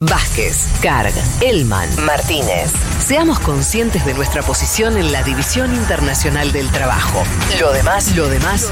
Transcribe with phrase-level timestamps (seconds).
[0.00, 2.72] Vázquez, Carg, Elman, Martínez.
[2.98, 7.22] Seamos conscientes de nuestra posición en la División Internacional del Trabajo.
[7.60, 8.70] Lo demás, lo demás,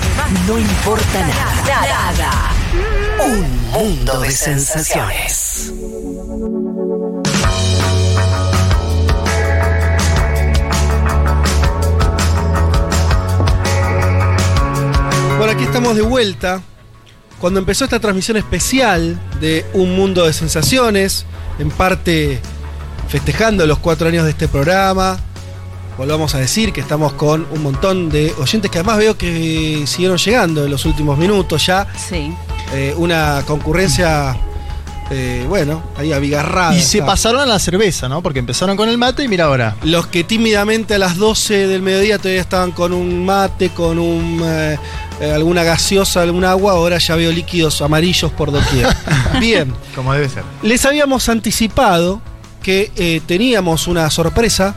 [0.48, 1.80] no importa nada.
[1.86, 2.52] Nada.
[3.24, 5.72] Un mundo de sensaciones.
[15.38, 16.62] Bueno, aquí estamos de vuelta.
[17.42, 21.26] Cuando empezó esta transmisión especial de Un Mundo de Sensaciones,
[21.58, 22.40] en parte
[23.08, 25.18] festejando los cuatro años de este programa,
[25.98, 30.18] volvamos a decir que estamos con un montón de oyentes que además veo que siguieron
[30.18, 31.88] llegando en los últimos minutos ya.
[31.96, 32.32] Sí.
[32.74, 34.36] Eh, una concurrencia,
[35.10, 36.76] eh, bueno, ahí abigarrada.
[36.76, 38.22] Y se pasaron a la cerveza, ¿no?
[38.22, 39.76] Porque empezaron con el mate y mira ahora.
[39.82, 44.40] Los que tímidamente a las 12 del mediodía todavía estaban con un mate, con un,
[44.44, 44.78] eh,
[45.20, 48.86] eh, alguna gaseosa, algún agua, ahora ya veo líquidos amarillos por doquier.
[49.40, 50.44] Bien, Como debe ser.
[50.62, 52.20] les habíamos anticipado
[52.62, 54.74] que eh, teníamos una sorpresa,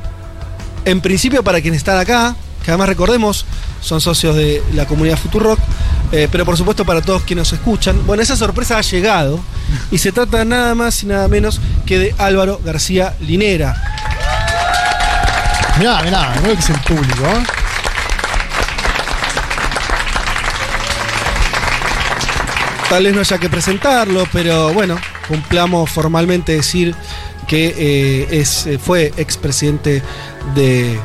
[0.86, 2.36] en principio para quienes están acá,
[2.66, 3.46] que además recordemos,
[3.80, 5.60] son socios de la comunidad Futurock,
[6.12, 8.08] eh, pero por supuesto para todos quienes nos escuchan.
[8.08, 9.40] Bueno, esa sorpresa ha llegado
[9.92, 13.76] y se trata nada más y nada menos que de Álvaro García Linera.
[15.78, 17.44] Mirá, mirá, lo que es el público, ¿eh?
[22.90, 26.96] Tal vez no haya que presentarlo, pero bueno, cumplamos formalmente decir
[27.48, 30.02] que eh, es, fue expresidente
[30.56, 31.00] de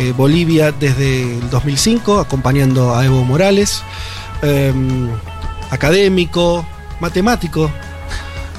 [0.00, 3.82] eh, Bolivia desde el 2005, acompañando a Evo Morales,
[4.40, 4.72] eh,
[5.70, 6.66] académico,
[7.00, 7.70] matemático,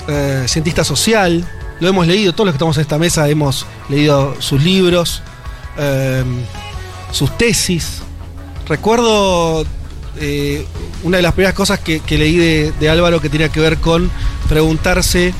[0.07, 1.43] eh, cientista social.
[1.79, 5.23] Lo hemos leído, todos los que estamos en esta mesa hemos leído sus libros,
[5.77, 6.23] eh,
[7.11, 8.03] sus tesis.
[8.67, 9.65] Recuerdo
[10.19, 10.65] eh,
[11.03, 14.11] una de las primeras cosas que, leí de, de Álvaro que tenía que ver con
[14.47, 15.33] preguntarse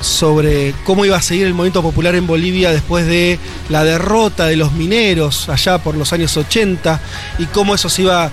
[0.00, 4.56] sobre cómo iba a seguir el movimiento popular en Bolivia después de la derrota de
[4.56, 7.00] los mineros allá por los años 80
[7.38, 8.30] y cómo eso se iba...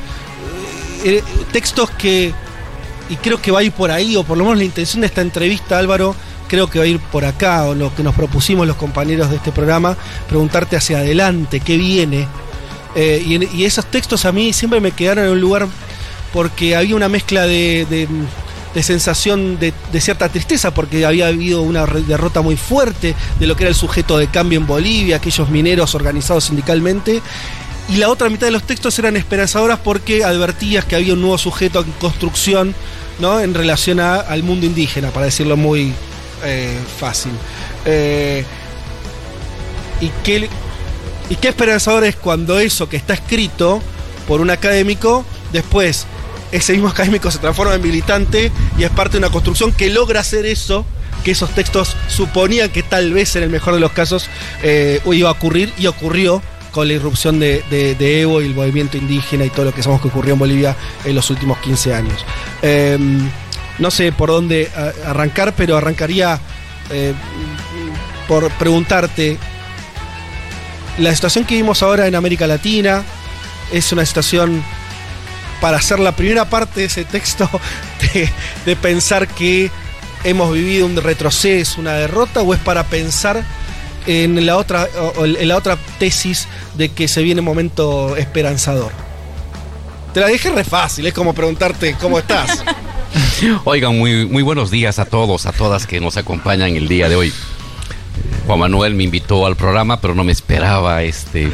[1.05, 2.33] eh, textos que,
[3.09, 5.07] y creo que va a ir por ahí, o por lo menos la intención de
[5.07, 6.15] esta entrevista, Álvaro,
[6.47, 9.37] creo que va a ir por acá, o lo que nos propusimos los compañeros de
[9.37, 9.95] este programa,
[10.27, 12.27] preguntarte hacia adelante, qué viene.
[12.95, 13.23] Eh,
[13.53, 15.67] y, esos textos a mí siempre me quedaron en un lugar
[16.33, 17.85] porque había una mezcla de-
[18.73, 23.63] de sensación de, cierta tristeza, porque había habido una derrota muy fuerte de lo que
[23.63, 27.21] era el sujeto de cambio en Bolivia, aquellos mineros organizados sindicalmente.
[27.89, 31.37] Y la otra mitad de los textos eran esperanzadoras porque advertías que había un nuevo
[31.37, 32.73] sujeto en construcción
[33.19, 33.39] ¿no?
[33.39, 35.93] en relación al mundo indígena, para decirlo muy
[36.43, 37.31] eh, fácil.
[37.85, 38.45] Eh,
[39.99, 40.49] y qué,
[41.29, 43.81] y qué esperanzador es cuando eso que está escrito
[44.27, 46.07] por un académico, después
[46.51, 50.19] ese mismo académico se transforma en militante y es parte de una construcción que logra
[50.19, 50.85] hacer eso
[51.23, 54.27] que esos textos suponían que tal vez en el mejor de los casos
[54.63, 56.41] eh, iba a ocurrir y ocurrió
[56.71, 57.63] con la irrupción de,
[57.99, 61.15] Evo y el movimiento indígena y todo lo que sabemos que ocurrió en Bolivia en
[61.15, 62.25] los últimos 15 años.
[62.61, 62.97] Eh,
[63.77, 64.69] no sé por dónde
[65.05, 66.39] arrancar, pero arrancaría
[66.89, 67.13] eh,
[68.27, 69.37] por preguntarte,
[70.97, 73.03] la situación que vimos ahora en América Latina
[73.71, 74.63] es una situación
[75.61, 77.49] para hacer la primera parte de ese texto
[78.65, 79.71] de, pensar que
[80.25, 83.45] hemos vivido un retroceso, una derrota, o es para pensar
[84.07, 84.89] en la otra,
[85.23, 88.91] en la otra tesis de que se viene un momento esperanzador.
[90.13, 92.63] Te la dejé re fácil, es como preguntarte cómo estás.
[93.63, 97.15] Oigan, muy, muy buenos días a todos, a todas que nos acompañan el día de
[97.15, 97.33] hoy.
[98.47, 101.51] Juan Manuel me invitó al programa, pero no me esperaba este,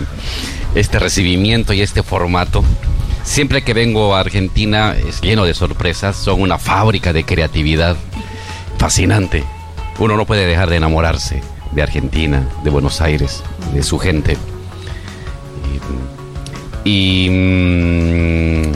[0.75, 2.63] este recibimiento y este formato.
[3.27, 7.97] Siempre que vengo a Argentina es lleno de sorpresas, son una fábrica de creatividad
[8.79, 9.43] fascinante.
[9.99, 11.43] Uno no puede dejar de enamorarse
[11.73, 13.43] de Argentina, de Buenos Aires,
[13.73, 14.37] de su gente.
[16.85, 18.71] Y, mm,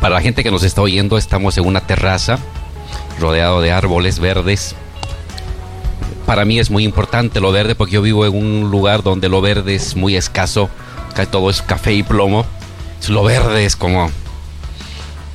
[0.00, 2.38] para la gente que nos está oyendo, estamos en una terraza
[3.18, 4.76] rodeado de árboles verdes.
[6.26, 9.40] Para mí es muy importante lo verde porque yo vivo en un lugar donde lo
[9.40, 10.68] verde es muy escaso.
[11.30, 12.44] Todo es café y plomo.
[13.08, 14.10] Lo verde es como,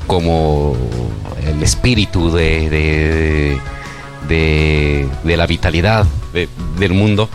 [0.07, 0.75] como
[1.45, 3.57] el espíritu de, de,
[4.27, 7.29] de- de la vitalidad de- del mundo.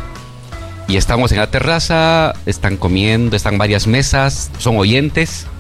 [0.89, 5.47] Y estamos en la terraza, están comiendo, están varias mesas, son oyentes.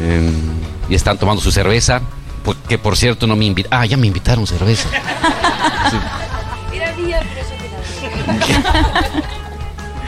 [0.00, 0.30] Eh,
[0.88, 2.00] y están tomando su cerveza.
[2.44, 3.80] Porque por cierto no me invitaron.
[3.80, 4.88] Ah, ya me invitaron cerveza.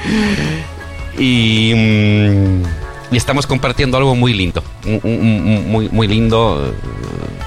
[1.19, 2.63] y, mm,
[3.11, 4.63] y estamos compartiendo algo muy lindo.
[4.85, 6.67] muy, muy lindo.
[6.67, 6.73] eh,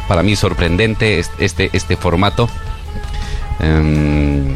[0.07, 2.49] para mí sorprendente es- este, este formato.
[3.59, 4.55] Em,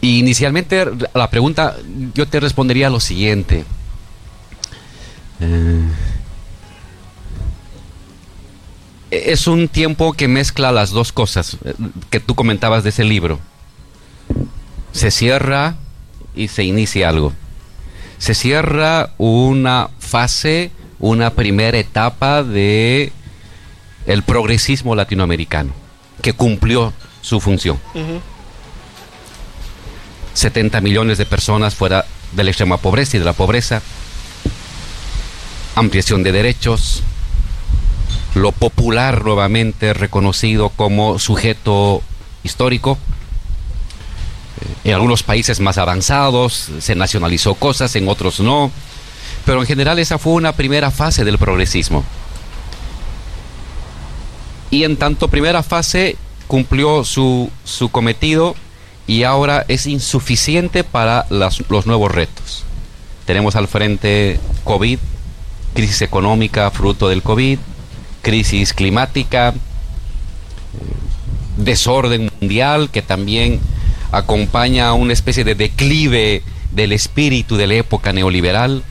[0.00, 0.84] inicialmente
[1.14, 1.76] la pregunta
[2.14, 3.64] yo te respondería lo siguiente.
[5.40, 5.82] Eh,
[9.10, 11.74] es un tiempo que mezcla las dos cosas eh,
[12.10, 13.38] que tú comentabas de ese libro.
[14.92, 15.76] Se cierra
[16.34, 17.32] y se inicia algo.
[18.18, 23.12] Se cierra una fase, una primera etapa de
[24.06, 25.74] el progresismo latinoamericano,
[26.22, 27.78] que cumplió su función.
[30.32, 33.82] 70 millones de personas fuera de la extrema pobreza y de la pobreza,
[35.74, 37.02] ampliación de derechos,
[38.34, 42.02] lo popular nuevamente reconocido como sujeto
[42.42, 42.96] histórico.
[44.62, 48.72] Eh, En algunos países más avanzados se nacionalizó cosas, en otros no,
[49.46, 52.04] pero en general esa fue una primera fase del progresismo.
[54.70, 56.16] Y en tanto primera fase
[56.48, 58.56] cumplió su, su cometido
[59.06, 62.64] y ahora es insuficiente para los nuevos retos.
[63.24, 64.98] Tenemos al frente COVID,
[65.74, 67.58] crisis económica fruto del COVID,
[68.22, 69.54] crisis climática, eh,
[71.56, 73.60] desorden mundial que también
[74.10, 78.82] acompaña a una especie de declive del espíritu de la época neoliberal.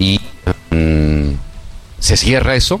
[0.00, 0.18] Y
[0.70, 1.34] mm,
[2.00, 2.80] se cierra eso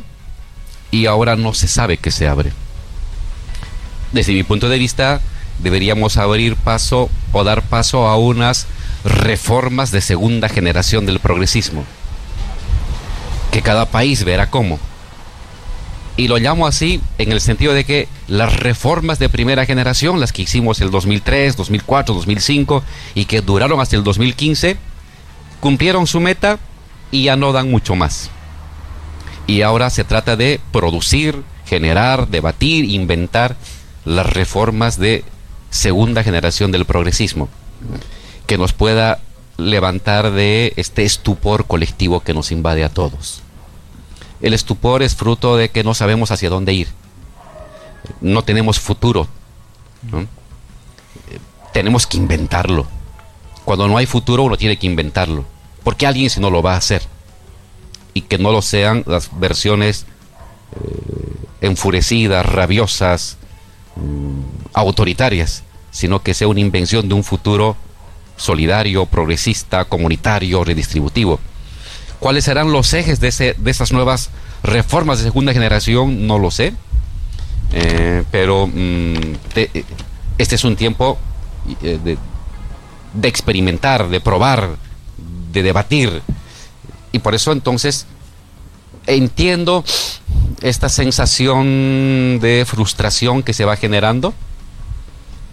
[0.90, 2.50] y ahora no se sabe qué se abre.
[4.10, 5.20] Desde mi punto de vista,
[5.60, 8.66] deberíamos abrir paso o dar paso a unas
[9.04, 11.84] reformas de segunda generación del progresismo,
[13.52, 14.80] que cada país verá cómo.
[16.16, 20.32] Y lo llamo así en el sentido de que las reformas de primera generación, las
[20.32, 22.82] que hicimos el 2003, 2004, 2005
[23.14, 24.76] y que duraron hasta el 2015,
[25.60, 26.58] cumplieron su meta
[27.10, 28.30] y ya no dan mucho más.
[29.46, 33.56] Y ahora se trata de producir, generar, debatir, inventar
[34.04, 35.24] las reformas de
[35.70, 37.48] segunda generación del progresismo,
[38.46, 39.20] que nos pueda
[39.56, 43.42] levantar de este estupor colectivo que nos invade a todos.
[44.40, 46.88] El estupor es fruto de que no sabemos hacia dónde ir.
[48.20, 49.28] No tenemos futuro.
[50.12, 51.38] Eh,
[51.72, 52.86] Tenemos que inventarlo.
[53.64, 55.44] Cuando no hay futuro uno tiene que inventarlo.
[55.84, 57.02] Porque alguien si no lo va a hacer.
[58.14, 60.04] Y que no lo sean las versiones
[60.76, 63.36] eh, enfurecidas, rabiosas,
[63.96, 64.40] mm,
[64.74, 67.76] autoritarias, sino que sea una invención de un futuro
[68.36, 71.40] solidario, progresista, comunitario, redistributivo.
[72.18, 74.30] ¿Cuáles serán los ejes de, ese, de esas nuevas
[74.62, 76.26] reformas de segunda generación?
[76.26, 76.74] No lo sé.
[77.72, 79.14] Eh, pero mm,
[79.54, 79.84] te-
[80.38, 81.18] este es un tiempo
[81.82, 82.18] eh, de,
[83.14, 84.70] de experimentar, de probar,
[85.52, 86.22] de debatir.
[87.12, 88.06] Y por eso entonces
[89.06, 89.84] entiendo
[90.62, 94.34] esta sensación de frustración que se va generando,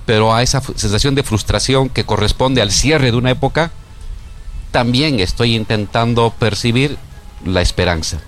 [0.06, 3.72] pero a esa sensación de frustración que corresponde al cierre de una época,
[4.72, 6.98] también estoy intentando percibir
[7.46, 8.20] la esperanza.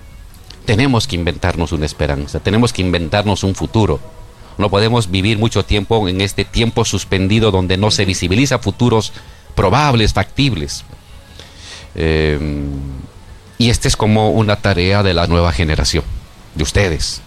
[0.66, 4.00] Tenemos que inventarnos una esperanza, tenemos que inventarnos un futuro.
[4.58, 9.14] No podemos vivir mucho tiempo en este tiempo suspendido donde no se visibiliza futuros
[9.56, 10.84] probables, factibles.
[11.96, 12.40] Eh,
[13.58, 16.06] y esta es como una tarea de la nueva generación,
[16.56, 17.22] de ustedes,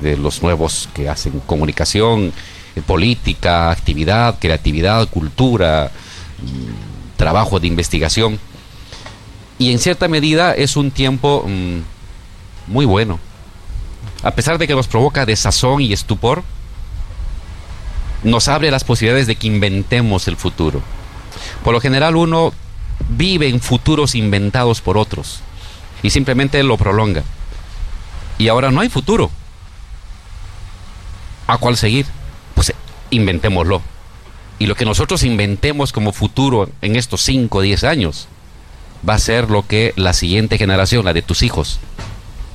[0.00, 2.32] de los nuevos que hacen comunicación,
[2.74, 5.92] eh, política, actividad, creatividad, cultura,
[6.42, 8.40] mm, trabajo de investigación.
[9.58, 13.20] Y en cierta medida es un tiempo mm, muy bueno.
[14.24, 16.42] A pesar de que nos provoca desazón y estupor,
[18.24, 20.82] nos abre las posibilidades de que inventemos el futuro.
[21.62, 22.52] Por lo general uno
[23.08, 25.40] vive en futuros inventados por otros
[26.02, 27.22] y simplemente lo prolonga.
[28.38, 29.30] Y ahora no hay futuro.
[31.46, 32.06] ¿A cuál seguir?
[32.54, 32.72] Pues
[33.10, 33.82] inventémoslo.
[34.58, 38.28] Y lo que nosotros inventemos como futuro en estos 5 o 10 años
[39.06, 41.78] va a ser lo que la siguiente generación, la de tus hijos,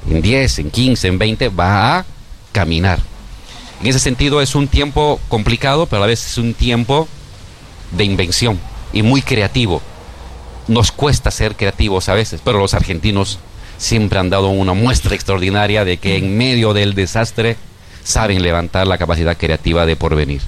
[0.09, 2.05] en 10, en 15, en 20, va a
[2.51, 2.99] caminar.
[3.81, 7.07] En ese sentido es un tiempo complicado, pero a la vez es un tiempo
[7.91, 8.59] de invención
[8.93, 9.81] y muy creativo.
[10.67, 13.39] Nos cuesta ser creativos a veces, pero los argentinos
[13.77, 17.57] siempre han dado una muestra extraordinaria de que en medio del desastre
[18.03, 20.41] saben levantar la capacidad creativa de porvenir.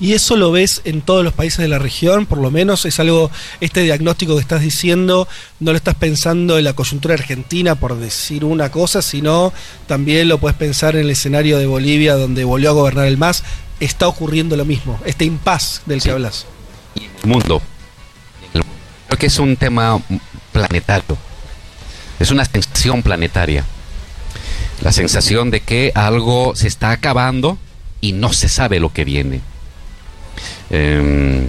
[0.00, 2.98] Y eso lo ves en todos los países de la región, por lo menos es
[3.00, 5.28] algo, este diagnóstico que estás diciendo,
[5.60, 9.52] no lo estás pensando en la coyuntura argentina por decir una cosa, sino
[9.86, 13.44] también lo puedes pensar en el escenario de Bolivia donde volvió a gobernar el MAS,
[13.80, 16.08] está ocurriendo lo mismo, este impas del Sí.
[16.08, 16.46] que hablas.
[16.96, 17.62] y el mundo.
[19.14, 20.00] El- Creo que es un tema
[20.52, 21.16] planetario.
[22.18, 23.64] Es una sensación planetaria.
[24.82, 27.58] La sensación de que algo se está acabando
[28.00, 29.40] y no se sabe lo que viene.
[30.70, 31.48] Em,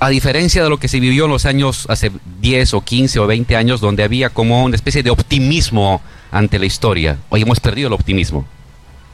[0.00, 3.26] a diferencia de lo que se vivió en los años hace 10 o 15 o
[3.26, 6.00] 20 años, donde había como una especie de optimismo
[6.32, 7.18] ante la historia.
[7.28, 8.44] Hoy hemos perdido el optimismo,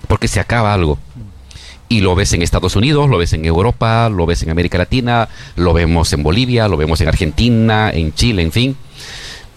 [0.08, 0.98] porque se acaba algo.
[1.88, 5.28] Y lo ves en Estados Unidos, lo ves en Europa, lo ves en América Latina,
[5.56, 8.76] lo vemos en Bolivia, lo vemos en Argentina, en Chile, en fin.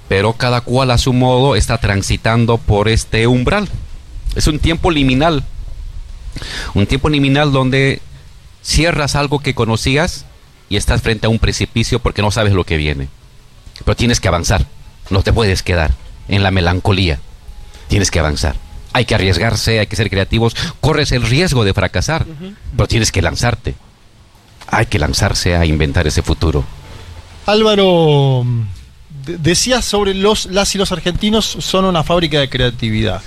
[0.07, 3.69] Pero cada cual a su modo está transitando por este umbral.
[4.35, 5.43] Es un tiempo liminal.
[6.73, 8.01] Un tiempo liminal donde
[8.61, 10.25] cierras algo que conocías
[10.69, 13.07] y estás frente a un precipicio porque no sabes lo que viene.
[13.83, 14.65] Pero tienes que avanzar.
[15.09, 15.93] No te puedes quedar
[16.27, 17.19] en la melancolía.
[17.87, 18.55] Tienes que avanzar.
[18.97, 20.55] Hay que arriesgarse, hay que ser creativos.
[20.81, 22.25] Corres el riesgo de fracasar,
[22.75, 23.75] pero tienes que lanzarte.
[24.69, 26.65] Hay que lanzarse a inventar ese futuro.
[27.45, 28.43] Álvaro,
[29.25, 33.21] de- decías sobre los las y los argentinos son una fábrica de creatividad.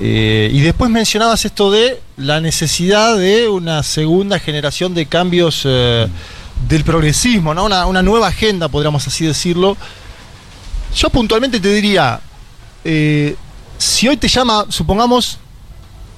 [0.00, 6.08] Eh, y después mencionabas esto de la necesidad de una segunda generación de cambios eh,
[6.68, 7.64] del progresismo, ¿no?
[7.64, 9.76] Una, una nueva agenda, podríamos así decirlo.
[10.96, 12.18] Yo puntualmente te diría,
[12.84, 13.36] eh,
[13.78, 15.38] si hoy te llama, supongamos,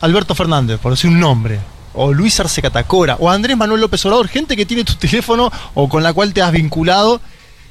[0.01, 1.61] Alberto Fernández, por decir un nombre,
[1.95, 5.89] o Luis Arce Catacora, o Andrés Manuel López Obrador, gente que tiene tu teléfono o
[5.89, 7.21] con la cual te has vinculado,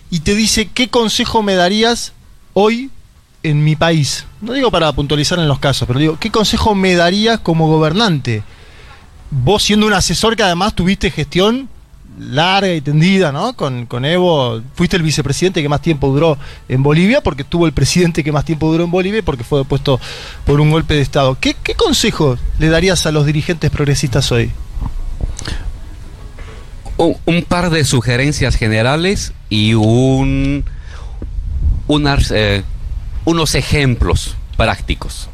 [0.10, 2.14] y te dice, ¿qué consejo me darías
[2.54, 2.90] hoy
[3.44, 4.26] en mi país?
[4.42, 8.44] No digo para puntualizar en los casos, pero digo, ¿qué consejo me darías como gobernante?
[9.30, 11.70] Vos siendo un asesor que además tuviste gestión
[12.18, 13.54] larga y tendida, ¿no?
[13.54, 18.24] Con, Evo, fuiste el vicepresidente que más tiempo duró en Bolivia, porque tuvo el presidente
[18.24, 20.00] que más tiempo duró en Bolivia, porque fue depuesto
[20.46, 21.38] por un golpe de Estado.
[21.40, 24.52] ¿Qué, qué consejo le darías a los dirigentes progresistas hoy?
[26.98, 30.66] un, un par de sugerencias generales y un
[31.88, 32.64] unas, eh,
[33.26, 35.30] unos ejemplos prácticos.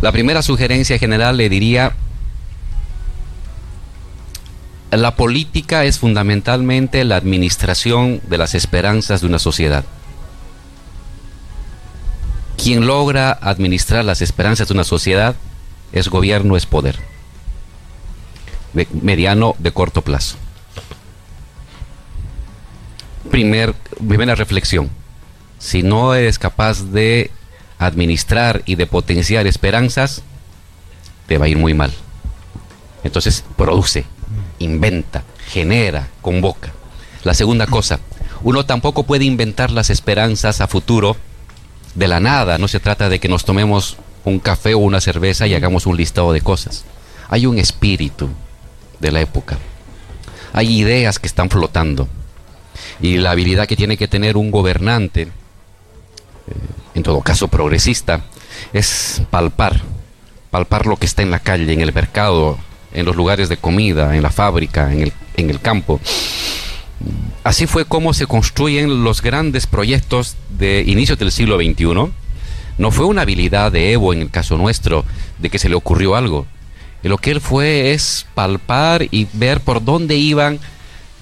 [0.00, 1.94] La primera sugerencia general le diría,
[4.90, 9.84] la política es fundamentalmente la administración de las esperanzas de una sociedad.
[12.56, 15.36] Quien logra administrar las esperanzas de una sociedad
[15.92, 16.96] es gobierno, es poder.
[18.72, 20.36] De mediano, de corto plazo.
[23.30, 23.74] Primer,
[24.06, 24.90] primera reflexión.
[25.58, 27.30] Si no eres capaz de
[27.78, 30.22] administrar y de potenciar esperanzas,
[31.26, 31.92] te va a ir muy mal.
[33.04, 34.04] Entonces, produce,
[34.58, 36.72] inventa, genera, convoca.
[37.24, 38.00] La segunda cosa,
[38.42, 41.16] uno tampoco puede inventar las esperanzas a futuro
[41.94, 42.58] de la nada.
[42.58, 45.96] No se trata de que nos tomemos un café o una cerveza y hagamos un
[45.96, 46.84] listado de cosas.
[47.28, 48.28] Hay un espíritu
[49.00, 49.58] de la época.
[50.52, 52.08] Hay ideas que están flotando.
[53.00, 55.28] Y la habilidad que tiene que tener un gobernante, eh,
[56.94, 58.22] en todo caso progresista,
[58.72, 59.80] es palpar,
[60.50, 62.58] palpar lo que está en la calle, en el mercado,
[62.92, 66.00] en los lugares de comida, en la fábrica, en el, en el campo.
[67.44, 72.12] Así fue como se construyen los grandes proyectos de inicios del siglo XXI.
[72.76, 75.04] No fue una habilidad de Evo en el caso nuestro,
[75.38, 76.46] de que se le ocurrió algo.
[77.02, 80.58] Lo que él fue es palpar y ver por dónde iban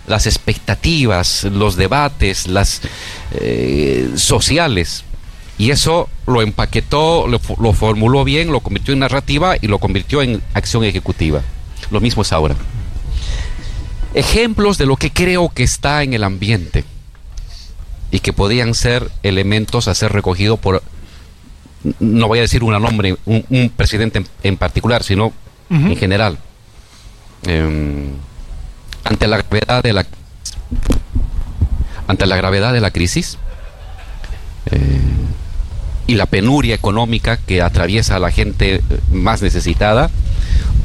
[0.07, 2.81] las expectativas, los debates, las
[3.33, 5.05] eh, sociales.
[5.59, 10.43] Y eso lo empaquetó, lo formuló bien, lo convirtió en narrativa y lo convirtió en
[10.55, 11.43] acción ejecutiva.
[11.91, 12.55] Lo mismo es ahora.
[14.15, 16.85] Ejemplos de lo que creo que está en el ambiente
[18.11, 20.83] y que podían ser elementos a ser recogidos por,
[22.01, 25.33] no voy a decir un nombre, un, un presidente en, en, particular, sino
[25.69, 26.39] en general.
[27.45, 28.13] Em,
[29.05, 30.07] ante la gravedad de la
[32.09, 33.39] ante la gravedad de la crisis
[34.71, 35.01] eh,
[36.07, 40.11] y la penuria económica que atraviesa a la gente más necesitada,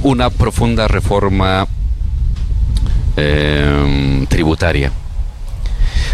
[0.03, 1.67] una profunda reforma
[3.15, 4.91] em, tributaria.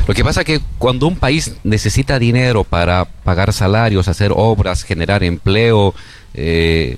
[0.08, 5.24] Lo que pasa que cuando un país necesita dinero para pagar salarios, hacer obras, generar
[5.24, 5.94] empleo,
[6.34, 6.98] eh,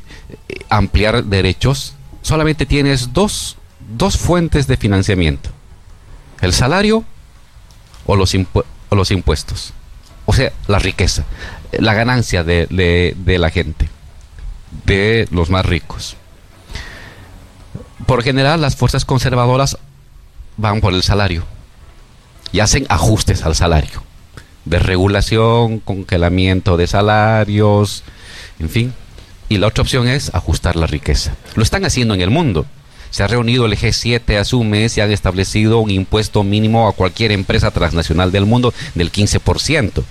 [0.70, 3.58] ampliar derechos, solamente tienes dos,
[3.98, 5.50] dos fuentes de financiamiento.
[6.42, 7.04] El salario
[8.06, 8.34] o los,
[9.12, 9.74] impuestos.
[10.26, 11.26] O sea, la riqueza,
[11.72, 12.68] la ganancia de
[13.26, 13.90] la gente,
[14.86, 16.16] de los más ricos.
[18.06, 19.78] Por general, las fuerzas conservadoras
[20.58, 21.44] van por el salario
[22.52, 24.04] y hacen ajustes al salario.
[24.66, 28.04] Desregulación, congelamiento de salarios,
[28.60, 28.94] en fin.
[29.48, 31.36] Y la otra opción es ajustar la riqueza.
[31.56, 32.66] Lo están haciendo en el mundo.
[33.10, 36.94] Se ha reunido el G7 hace un mes y han establecido un impuesto mínimo a
[36.94, 40.04] cualquier empresa transnacional del mundo del 15%.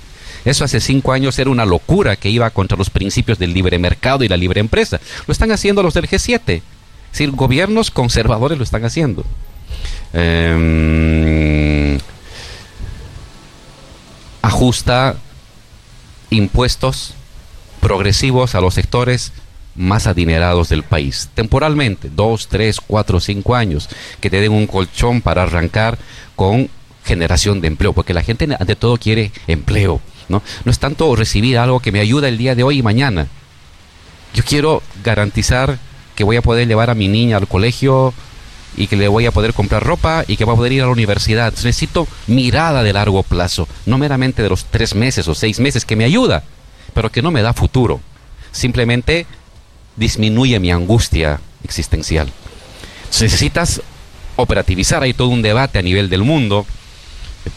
[0.44, 4.24] Eso hace cinco años era una locura que iba contra los principios del libre mercado
[4.24, 5.00] y la libre empresa.
[5.26, 6.62] Lo están haciendo los del G7.
[7.18, 9.24] Es decir, gobiernos conservadores lo están haciendo.
[10.12, 11.98] Em,
[14.40, 15.16] ajusta
[16.30, 17.14] impuestos
[17.80, 19.32] progresivos a los sectores
[19.74, 23.88] más adinerados del país, temporalmente, dos, tres, cuatro, cinco años,
[24.20, 25.98] que te den un colchón para arrancar
[26.36, 26.70] con
[27.04, 30.40] generación de empleo, porque la gente ante todo quiere empleo, ¿no?
[30.64, 33.26] No es tanto recibir algo que me ayuda el día de hoy y mañana.
[34.34, 35.80] Yo quiero garantizar
[36.18, 38.12] que voy a poder llevar a mi niña al colegio
[38.76, 40.86] y que le voy a poder comprar ropa y que va a poder ir a
[40.86, 41.52] la universidad.
[41.52, 45.94] Necesito mirada de largo plazo, no meramente de los tres meses o seis meses que
[45.94, 46.42] me ayuda,
[46.92, 48.00] pero que no me da futuro.
[48.50, 49.26] Simplemente
[49.94, 52.32] disminuye mi angustia existencial.
[53.20, 53.80] necesitas
[54.34, 56.66] operativizar, hay todo un debate a nivel del mundo.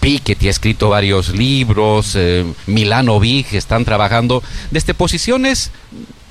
[0.01, 5.71] Piketty ha escrito varios libros, eh, Milano Big están trabajando desde posiciones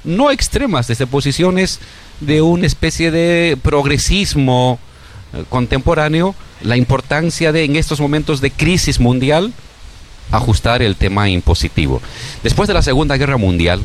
[0.05, 1.81] no extremas, desde posiciones
[2.21, 4.79] de una especie de progresismo
[5.33, 9.53] eh, contemporáneo, la importancia de en estos momentos de crisis mundial
[10.31, 12.01] ajustar el tema impositivo.
[12.43, 13.83] Después de la Segunda Guerra Mundial,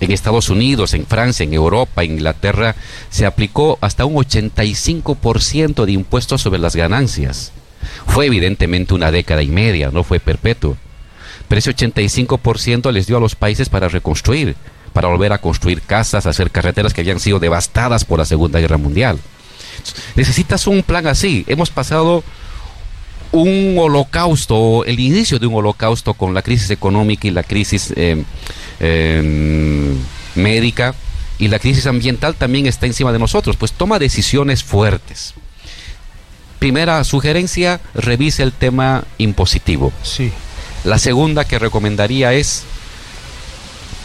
[0.00, 2.76] en Estados Unidos, en Francia, en Europa, en Inglaterra,
[3.10, 7.52] se aplicó hasta un 85% de impuestos sobre las ganancias.
[8.06, 10.76] Fue evidentemente una década y media, no fue perpetuo.
[11.48, 14.56] Pero ese 85% les dio a los países para reconstruir,
[14.96, 18.78] para volver a construir casas, hacer carreteras que habían sido devastadas por la Segunda Guerra
[18.78, 19.20] Mundial.
[20.16, 21.44] Necesitas un plan así.
[21.46, 22.24] Hemos pasado
[23.30, 28.24] un holocausto, el inicio de un holocausto con la crisis económica y la crisis eh,
[28.78, 29.96] Em,
[30.34, 30.94] médica
[31.38, 35.32] y la crisis ambiental también está encima de nosotros, pues toma decisiones fuertes.
[36.58, 39.92] Primera sugerencia, revise el tema impositivo.
[40.02, 40.30] Sí.
[40.84, 42.64] La segunda que recomendaría es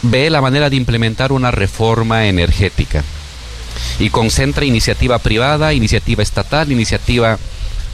[0.02, 3.02] ve la manera de implementar una reforma energética
[3.98, 7.38] y concentra iniciativa privada, iniciativa estatal, iniciativa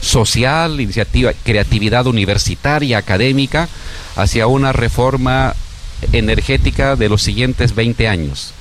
[0.00, 3.68] social, iniciativa, creatividad universitaria, académica,
[4.16, 5.54] hacia una reforma
[6.12, 8.52] energética de los siguientes 20 años.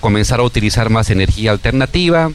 [0.00, 2.30] Comenzar a utilizar más energía alternativa,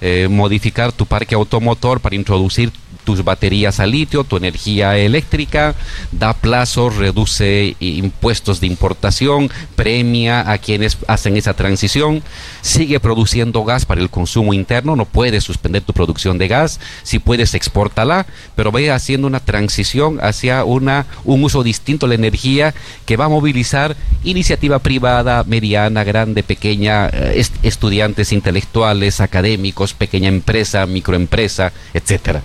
[0.00, 2.72] eh, modificar tu parque automotor para introducir
[3.04, 5.74] tus baterías a litio, tu energía eléctrica,
[6.10, 12.22] da plazo, reduce impuestos de importación, premia a quienes hacen esa transición,
[12.60, 17.18] sigue produciendo gas para el consumo interno, no puedes suspender tu producción de gas, si
[17.18, 22.74] puedes exportala, pero vaya haciendo una transición hacia una, un uso distinto de la energía
[23.06, 30.86] que va a movilizar iniciativa privada, mediana, grande, pequeña, eh, estudiantes intelectuales, académicos, pequeña empresa,
[30.86, 32.42] microempresa, etcétera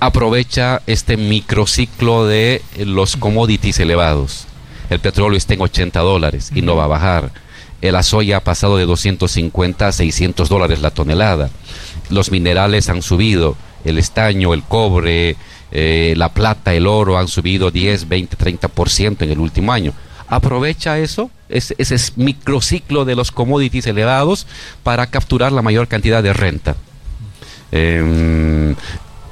[0.00, 4.46] aprovecha este microciclo de los commodities elevados.
[4.90, 7.32] El petróleo está en 80 dólares y no va a bajar.
[7.82, 11.50] El soya ha pasado de 250 a 600 dólares la tonelada.
[12.10, 13.56] Los minerales han subido.
[13.84, 15.36] El estaño, el cobre,
[15.70, 19.92] eh, la plata, el oro han subido 10, 20, 30% en el último año.
[20.28, 24.46] Aprovecha eso, ese, ese microciclo de los commodities elevados
[24.82, 26.74] para capturar la mayor cantidad de renta.
[27.72, 28.74] Em,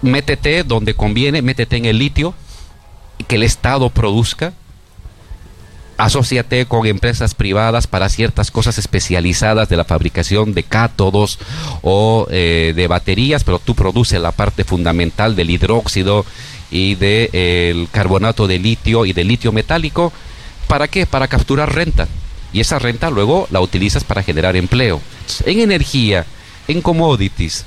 [0.04, 2.34] métete donde conviene, métete en el litio,
[3.26, 4.52] que el Estado produzca,
[5.96, 11.38] asociate con empresas privadas para ciertas cosas especializadas de la fabricación de cátodos
[11.82, 16.24] o eh, de baterías, pero tú produces la parte fundamental del hidróxido
[16.70, 20.12] y del carbonato de litio y del litio metálico.
[20.66, 21.06] ¿Para qué?
[21.06, 22.08] Para capturar renta.
[22.52, 25.00] Y esa renta luego la utilizas para generar empleo.
[25.44, 26.24] En energía,
[26.68, 27.64] en commodities,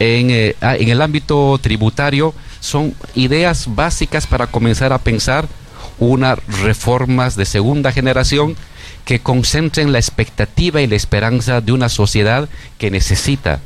[0.00, 5.48] eh, ah, en, el ámbito tributario son ideas básicas para comenzar a pensar
[5.98, 8.56] unas reformas de segunda generación
[9.04, 13.60] que concentren la expectativa y la esperanza de una sociedad que necesita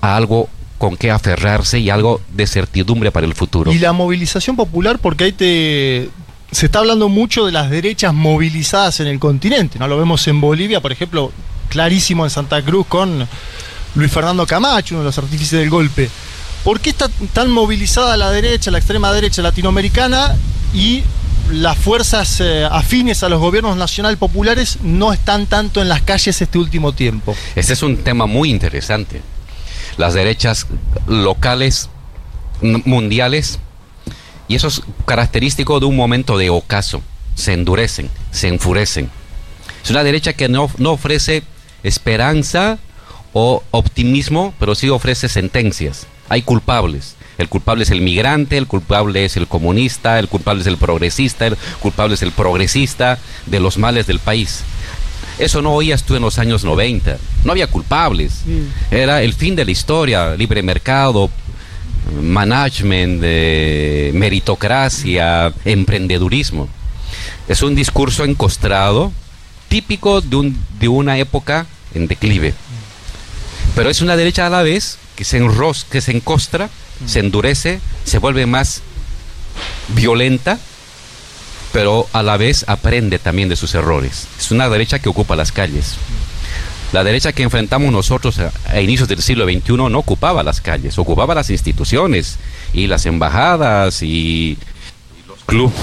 [0.00, 3.72] algo con qué aferrarse y algo de certidumbre para el futuro.
[3.72, 6.08] Y la movilización popular, porque ahí te,
[6.52, 9.88] se está hablando mucho de las derechas movilizadas en el continente, ¿no?
[9.88, 11.32] Lo vemos en Bolivia, por ejemplo,
[11.68, 13.28] clarísimo en Santa Cruz con
[13.94, 16.08] Luis Fernando Camacho, uno de los artífices del golpe.
[16.64, 20.36] ¿Por qué está tan movilizada la derecha, la extrema derecha latinoamericana
[20.74, 21.02] y
[21.50, 26.40] las fuerzas eh, afines a los gobiernos nacional populares no están tanto en las calles
[26.40, 27.34] este último tiempo?
[27.54, 29.22] Este es un tema muy interesante.
[29.96, 30.66] Las derechas
[31.06, 31.88] locales,
[32.60, 33.58] mundiales,
[34.46, 37.02] y eso es característico de un momento de ocaso.
[37.34, 39.10] Se endurecen, se enfurecen.
[39.82, 41.42] Es una derecha que no, no ofrece
[41.82, 42.78] esperanza
[43.32, 46.06] o optimismo, pero sí ofrece sentencias.
[46.28, 50.66] Hay culpables, El culpable es el migrante, el culpable es el comunista, el culpable es
[50.66, 54.64] el progresista, el culpable es el progresista de los males del país.
[55.38, 57.16] Eso no oías tú en los años 90.
[57.44, 58.42] No había culpables.
[58.90, 61.30] Era el fin de la historia, libre mercado,
[62.20, 66.68] management, eh, meritocracia, emprendedurismo.
[67.48, 69.12] Es un discurso encostrado,
[69.68, 72.54] típico de, un, de una época en declive.
[73.74, 76.70] Pero es una derecha a la vez que se, enros que se encostra,
[77.06, 78.82] se endurece, se vuelve más
[79.88, 80.58] violenta,
[81.72, 84.26] pero a la vez aprende también de sus errores.
[84.38, 85.96] Es una derecha que ocupa las calles.
[86.92, 91.34] La derecha que enfrentamos nosotros a, inicios del siglo XXI no ocupaba las calles, ocupaba
[91.34, 92.38] las instituciones
[92.72, 94.56] y las embajadas y,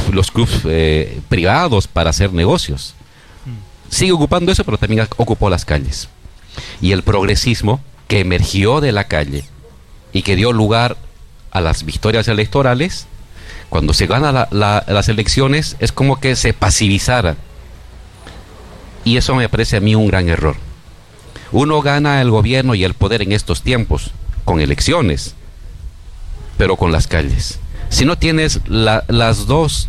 [0.09, 2.95] los clubs, eh, privados para hacer negocios.
[3.89, 6.09] Sigue ocupando eso, pero también ocupó las calles.
[6.81, 9.45] Y el progresismo que emergió de la calle
[10.13, 10.97] y que dio lugar
[11.51, 13.07] a las victorias electorales,
[13.69, 17.35] cuando se gana las elecciones es como que se pasivizara.
[19.03, 20.55] Y eso me parece a mí un gran error.
[21.51, 24.11] Uno gana el gobierno y el poder en estos tiempos
[24.45, 25.35] con elecciones,
[26.57, 27.59] pero con las calles.
[27.89, 29.88] Si no tienes las, dos,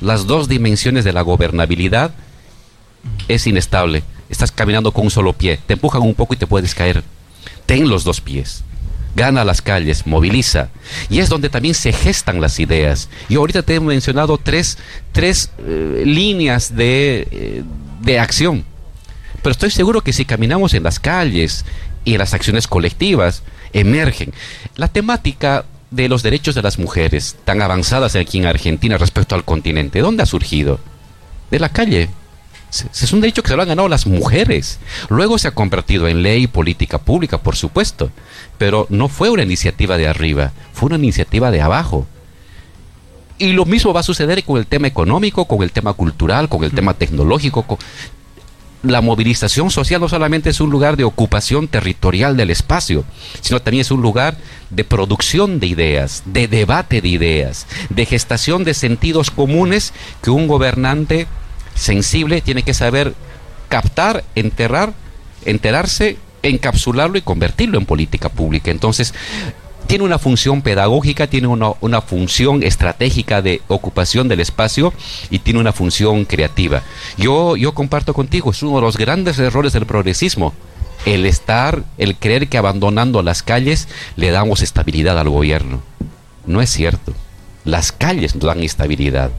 [0.00, 2.12] las dos dimensiones de la gobernabilidad,
[3.28, 4.02] es inestable.
[4.28, 7.02] Estás caminando con un solo pie, te empujan un poco y te puedes caer.
[7.66, 8.64] Ten los dos pies.
[9.16, 10.70] Gana las calles, moviliza.
[11.08, 13.08] Y es donde también se gestan las ideas.
[13.28, 14.76] Yo ahorita te he mencionado tres,
[15.12, 17.62] tres eh, líneas de, eh,
[18.00, 18.64] de acción
[19.44, 21.66] pero estoy seguro que si caminamos en las calles
[22.02, 23.42] y en las acciones colectivas,
[23.74, 24.32] emergen.
[24.74, 29.44] La temática de los derechos de las mujeres, tan avanzadas aquí en Argentina respecto al
[29.44, 30.80] continente, ¿dónde ha surgido?
[31.50, 32.08] De la calle.
[32.82, 34.78] Es un derecho que se lo han ganado las mujeres.
[35.08, 38.10] Luego se ha convertido en ley y política pública, por supuesto.
[38.58, 42.06] Pero no fue una iniciativa de arriba, fue una iniciativa de abajo.
[43.38, 46.64] Y lo mismo va a suceder con el tema económico, con el tema cultural, con
[46.64, 47.64] el tema tecnológico
[48.84, 53.04] la movilización social no solamente es un lugar de ocupación territorial del espacio,
[53.40, 54.36] sino también es un lugar
[54.70, 60.46] de producción de ideas, de debate de ideas, de gestación de sentidos comunes que un
[60.46, 61.26] gobernante
[61.74, 63.14] sensible tiene que saber
[63.68, 64.92] captar, enterrar,
[65.44, 68.70] enterarse, encapsularlo y convertirlo en política pública.
[68.70, 69.14] Entonces,
[69.86, 74.92] tiene una función pedagógica, tiene una, función estratégica de ocupación del espacio
[75.30, 76.82] y tiene una función creativa.
[77.18, 80.54] Yo, yo comparto contigo, es uno de los grandes errores del progresismo.
[81.04, 85.82] El estar, el creer que abandonando las calles le damos estabilidad al gobierno.
[86.46, 87.12] No es cierto.
[87.64, 89.30] Las calles nos dan estabilidad.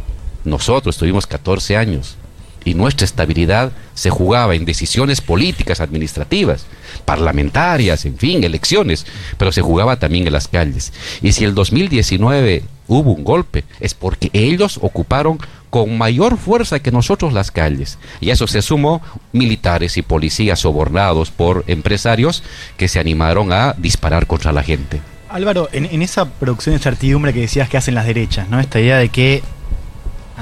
[0.43, 2.17] Nosotros tuvimos 14 años
[2.65, 6.65] y nuestra estabilidad se jugaba en decisiones políticas, administrativas,
[7.05, 9.05] parlamentarias, en fin, elecciones,
[9.37, 10.91] pero se jugaba también en las calles.
[11.21, 16.91] Y si el 2019 hubo un golpe, es porque ellos ocuparon con mayor fuerza que
[16.91, 17.97] nosotros las calles.
[18.19, 19.01] Y a eso se sumó
[19.31, 22.43] militares y policías sobornados por empresarios
[22.77, 25.01] que se animaron a disparar contra la gente.
[25.29, 28.59] Álvaro, en, en esa producción de certidumbre que decías que hacen las derechas, ¿no?
[28.59, 29.43] Esta idea de que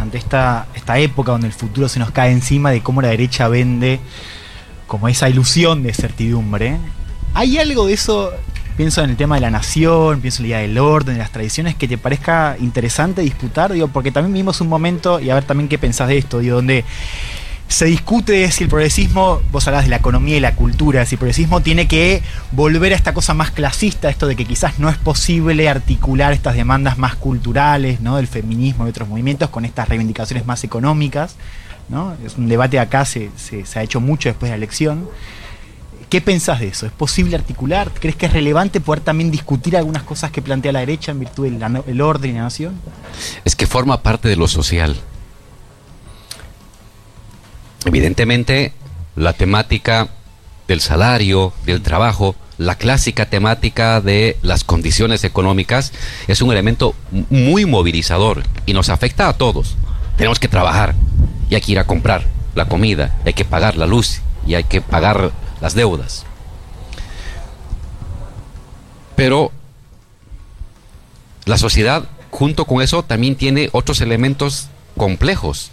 [0.04, 3.48] ante esta, esta época donde el futuro se nos cae encima de cómo la derecha
[3.48, 4.00] vende
[4.86, 6.78] como esa ilusión de certidumbre.
[7.34, 8.32] ¿Hay algo de eso,
[8.78, 11.32] pienso en el tema de la nación, pienso en la idea del orden, de las
[11.32, 13.74] tradiciones, que te parezca interesante disputar?
[13.74, 16.58] Digo, porque también vimos un momento, y a ver también qué pensás de esto, digo,
[16.58, 16.86] donde
[17.74, 21.20] se discute si el progresismo, vos hablás de la economía y la cultura, si el
[21.20, 24.98] progresismo tiene que volver a esta cosa más clasista, esto de que quizás no es
[24.98, 28.18] posible articular estas demandas más culturales, ¿no?
[28.18, 31.36] del feminismo y otros movimientos con estas reivindicaciones más económicas.
[31.90, 32.16] ¿no?
[32.24, 35.10] Es un debate acá, se, se, ha hecho mucho después de la elección.
[36.12, 36.86] ¿Qué pensás de eso?
[36.86, 37.90] ¿Es posible articular?
[38.00, 41.50] ¿Crees que es relevante poder también discutir algunas cosas que plantea la derecha en virtud
[41.50, 42.80] del orden y la nación?
[43.44, 44.96] Es que forma parte de lo social.
[47.86, 48.74] Evidentemente,
[49.15, 50.10] la temática
[50.67, 55.91] del salario, del trabajo, la clásica temática de las condiciones económicas
[56.28, 56.96] es un elemento
[57.30, 59.76] muy movilizador y nos afecta a todos.
[60.17, 60.96] Tenemos que trabajar
[61.50, 64.63] y hay que ir a comprar la comida, hay que pagar la luz y hay
[64.63, 66.26] que pagar las deudas.
[69.15, 69.52] Pero
[71.46, 75.72] la sociedad junto con eso también tiene otros elementos complejos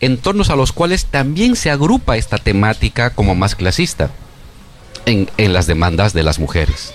[0.00, 4.10] en torno a los cuales también se agrupa esta temática como más clasista
[5.06, 6.92] en, las demandas de las mujeres.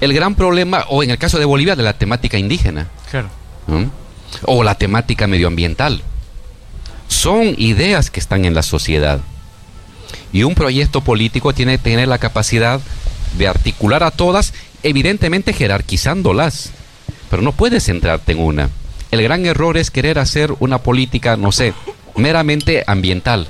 [0.00, 2.88] El gran problema, o en el caso de Bolivia, de la temática indígena.
[4.44, 6.02] O la temática medioambiental.
[7.08, 9.20] Son ideas que están en la sociedad.
[10.32, 12.80] Y un proyecto político tiene que tener la capacidad
[13.36, 16.70] de articular a todas, evidentemente jerarquizándolas,
[17.30, 18.70] pero no puedes centrarte en una.
[19.12, 21.74] El gran error es querer hacer una política, no sé,
[22.16, 23.46] meramente ambiental.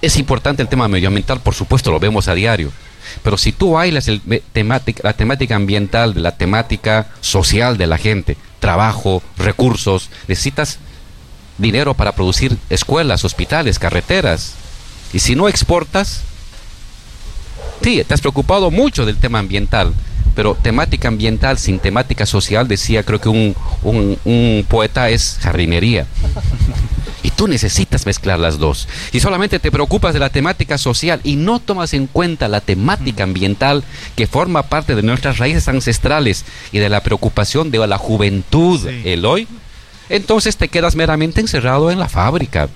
[0.00, 2.70] Es importante el tema medioambiental, por supuesto, lo vemos a diario.
[3.24, 4.22] Pero si tú bailas el,
[4.52, 10.78] temática, la temática ambiental, la temática social de la gente, trabajo, recursos, necesitas
[11.58, 14.54] dinero para producir escuelas, hospitales, carreteras.
[15.12, 16.22] Y si no exportas,
[17.82, 19.92] sí, te has preocupado mucho del tema ambiental,
[20.34, 26.06] pero temática ambiental sin temática social, decía creo que un, un poeta, es jardinería.
[27.22, 28.88] Y tú necesitas mezclar las dos.
[29.12, 33.24] Y solamente te preocupas de la temática social y no tomas en cuenta la temática
[33.24, 33.84] ambiental
[34.16, 39.24] que forma parte de nuestras raíces ancestrales y de la preocupación de la juventud, el
[39.26, 39.46] hoy,
[40.08, 42.68] entonces te quedas meramente encerrado en la fábrica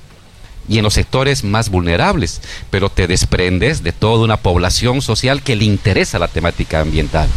[0.68, 5.56] y en los sectores más vulnerables, pero te desprendes de toda una población social que
[5.56, 7.28] le interesa la temática ambiental.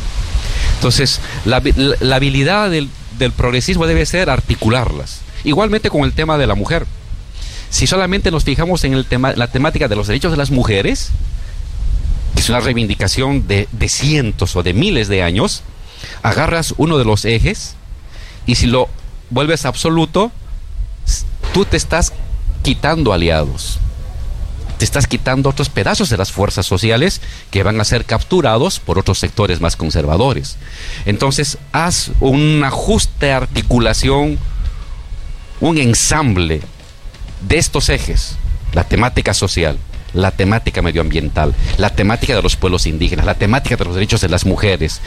[0.75, 1.57] Entonces, la,
[2.15, 5.21] habilidad del, del progresismo debe ser articularlas.
[5.43, 6.85] Igualmente con el tema de la mujer.
[7.69, 11.09] Si solamente nos fijamos en el tema, la temática de los derechos de las mujeres,
[12.33, 15.63] que es una reivindicación de, de cientos o de miles de años,
[16.23, 17.75] agarras uno de los ejes
[18.45, 18.87] y si lo
[19.29, 20.31] vuelves absoluto,
[21.53, 22.13] tú te estás
[22.67, 23.79] quitando aliados.
[24.77, 28.99] Te estás quitando otros pedazos de las fuerzas sociales que van a ser capturados por
[28.99, 30.57] otros sectores más conservadores.
[31.05, 34.37] Entonces, haz un ajuste, articulación,
[35.61, 36.59] un ensamble
[37.47, 38.35] de estos ejes,
[38.73, 39.77] la temática social,
[40.11, 44.27] la temática medioambiental, la temática de los pueblos indígenas, la temática de los derechos de
[44.27, 44.99] las mujeres,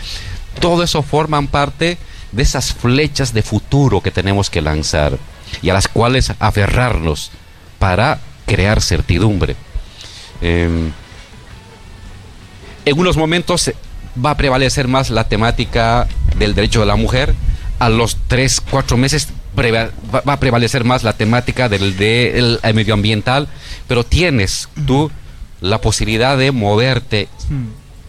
[0.61, 1.99] todo eso forman parte
[2.33, 5.19] de esas flechas de futuro que tenemos que lanzar
[5.61, 7.33] y a las cuales aferrarnos
[7.81, 9.57] para crear certidumbre.
[10.41, 10.93] Em,
[12.85, 13.73] en unos momentos
[14.25, 17.35] va a prevalecer más la temática del derecho de la mujer,
[17.81, 23.49] a los tres, cuatro meses va a prevalecer más la temática del, medioambiental,
[23.89, 25.11] pero tienes tú
[25.61, 27.29] la posibilidad de moverte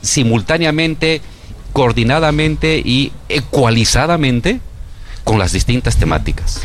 [0.02, 1.22] simultáneamente,
[1.74, 4.60] coordinadamente y ecualizadamente
[5.24, 6.62] con las distintas temáticas.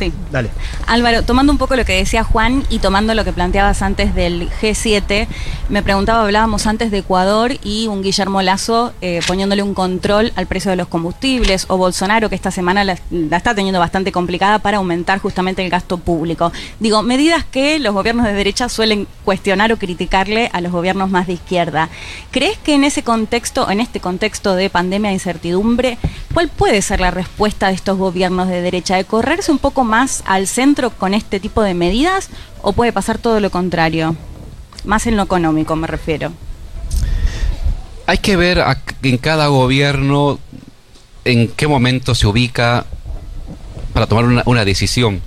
[0.00, 0.14] Sí.
[0.32, 0.48] Dale.
[0.86, 4.48] Álvaro, tomando un poco lo que decía Juan y tomando lo que planteabas antes del
[4.48, 5.26] G7,
[5.68, 10.46] me preguntaba, hablábamos antes de Ecuador y un Guillermo Lazo eh, poniéndole un control al
[10.46, 12.96] precio de los combustibles, o Bolsonaro, que esta semana la,
[13.30, 16.50] está teniendo bastante complicada para aumentar justamente el gasto público.
[16.78, 21.26] Digo, medidas que los gobiernos de derecha suelen cuestionar o criticarle a los gobiernos más
[21.26, 21.90] de izquierda.
[22.30, 25.98] ¿Crees que en ese contexto, en este contexto de pandemia e incertidumbre,
[26.32, 28.96] cuál puede ser la respuesta de estos gobiernos de derecha?
[28.96, 32.28] ¿De correrse un poco más al centro con este tipo de medidas
[32.62, 34.16] o puede pasar todo lo contrario?
[34.84, 36.32] Más en lo económico me refiero.
[38.06, 38.62] Hay que ver
[39.02, 40.38] en cada gobierno
[41.24, 42.86] en qué momento se ubica
[43.92, 45.20] para tomar una, decisión.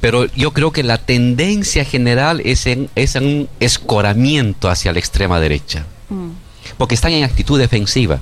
[0.00, 5.40] Pero yo creo que la tendencia general es en, es un escoramiento hacia la extrema
[5.40, 5.86] derecha.
[6.10, 6.30] Mm.
[6.76, 8.20] Porque están en actitud defensiva.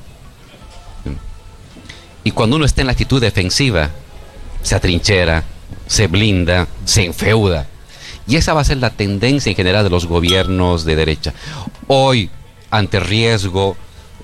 [2.25, 3.91] Y cuando uno está en la actitud defensiva,
[4.63, 5.45] se atrinchera,
[5.87, 7.67] se blinda, se enfeuda.
[8.27, 11.35] Y esa va a ser la tendencia en general de los gobiernos de derecha.
[11.87, 12.31] Hoy,
[12.71, 13.77] ante riesgo,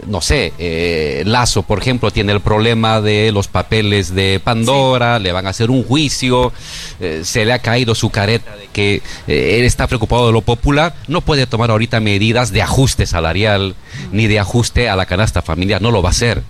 [0.06, 5.32] no sé, eh, Lazo, por ejemplo, tiene el problema de los papeles de Pandora, le
[5.32, 6.52] van a hacer un juicio,
[7.00, 10.40] eh, se le ha caído su careta de que eh, él está preocupado de lo
[10.42, 13.74] popular, no puede tomar ahorita medidas de ajuste salarial
[14.12, 16.42] ni de ajuste a la canasta familiar, no lo va a hacer.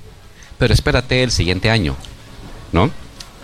[0.61, 1.97] Pero espérate el siguiente año,
[2.71, 2.91] ¿no?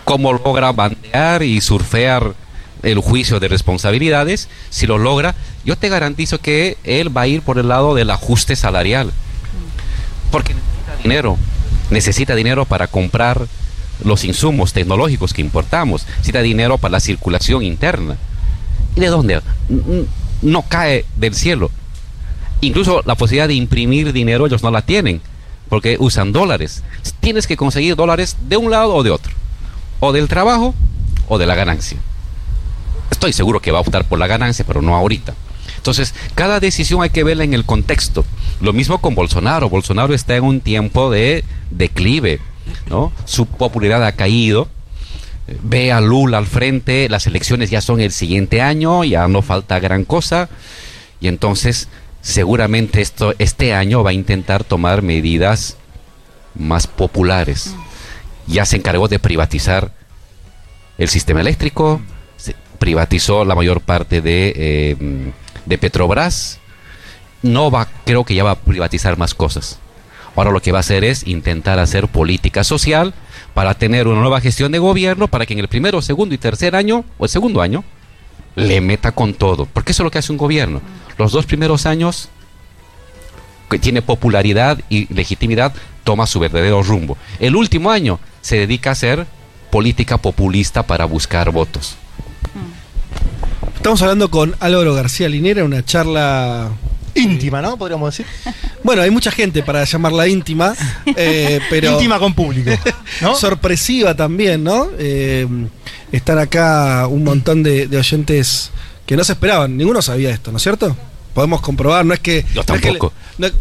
[0.07, 2.33] cómo logra bandear y surfear
[2.81, 7.41] el juicio de responsabilidades, si lo logra, yo te garantizo que él va a ir
[7.41, 9.11] por el lado del ajuste salarial.
[10.31, 11.37] Porque necesita dinero,
[11.89, 13.47] necesita dinero para comprar
[14.01, 18.15] los insumos tecnológicos que importamos, necesita dinero para la circulación interna.
[18.95, 19.41] ¿Y de dónde?
[20.41, 21.69] No cae del cielo.
[22.61, 25.19] Incluso la posibilidad de imprimir dinero ellos no la tienen,
[25.69, 26.83] porque usan dólares.
[27.19, 29.33] Tienes que conseguir dólares de un lado o de otro
[29.99, 30.75] o del trabajo
[31.27, 31.97] o de la ganancia.
[33.11, 35.33] Estoy seguro que va a optar por la ganancia, pero no ahorita.
[35.77, 38.25] Entonces, cada decisión hay que verla en el contexto.
[38.61, 39.69] Lo mismo con Bolsonaro.
[39.69, 42.39] Bolsonaro está en un tiempo de declive.
[43.25, 44.67] Su popularidad ha caído.
[45.63, 49.79] Ve a Lula al frente, las elecciones ya son el siguiente año, ya no falta
[49.79, 50.49] gran cosa.
[51.21, 51.87] Y entonces,
[52.27, 55.77] seguramente esto, este año va a intentar tomar medidas
[56.55, 57.73] más populares.
[58.47, 59.93] Ya se encargó de privatizar
[60.97, 62.01] el sistema eléctrico,
[62.79, 65.31] privatizó la mayor parte de, eh,
[65.65, 66.59] de Petrobras.
[67.43, 69.79] No va, creo que ya va a privatizar más cosas.
[70.35, 73.13] Ahora lo que va a hacer es intentar hacer política social
[73.53, 76.75] para tener una nueva gestión de gobierno para que en el primero, segundo y tercer
[76.75, 77.85] año, o el segundo año,
[78.57, 79.65] le meta con todo.
[79.65, 80.81] Porque eso es lo que hace un gobierno.
[81.17, 82.29] Los dos primeros años
[83.69, 87.17] que tiene popularidad y legitimidad, toma su verdadero rumbo.
[87.39, 89.25] El último año se dedica a hacer
[89.69, 91.97] política populista para buscar votos.
[93.75, 96.71] Estamos hablando con Álvaro García Linera, una charla
[97.13, 97.77] íntima, ¿no?
[97.77, 98.25] Podríamos decir.
[98.83, 100.73] Bueno, hay mucha gente para llamarla íntima,
[101.15, 101.91] eh, pero.
[101.91, 102.71] íntima con público.
[103.21, 103.35] ¿no?
[103.35, 104.87] Sorpresiva también, ¿no?
[104.97, 105.45] Eh,
[106.11, 108.71] están acá un montón de, oyentes
[109.05, 109.77] que no se esperaban.
[109.77, 110.95] Ninguno sabía esto, ¿no es cierto?
[111.33, 112.45] Podemos comprobar, no es que.
[112.53, 113.13] Yo tampoco.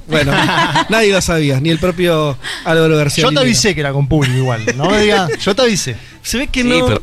[0.09, 0.33] bueno,
[0.89, 3.25] nadie lo sabía, ni el propio Álvaro García.
[3.25, 5.97] Yo te avisé que era con público igual, no me digas, yo te avisé.
[6.23, 6.87] Se ve que no.
[6.87, 7.03] Pero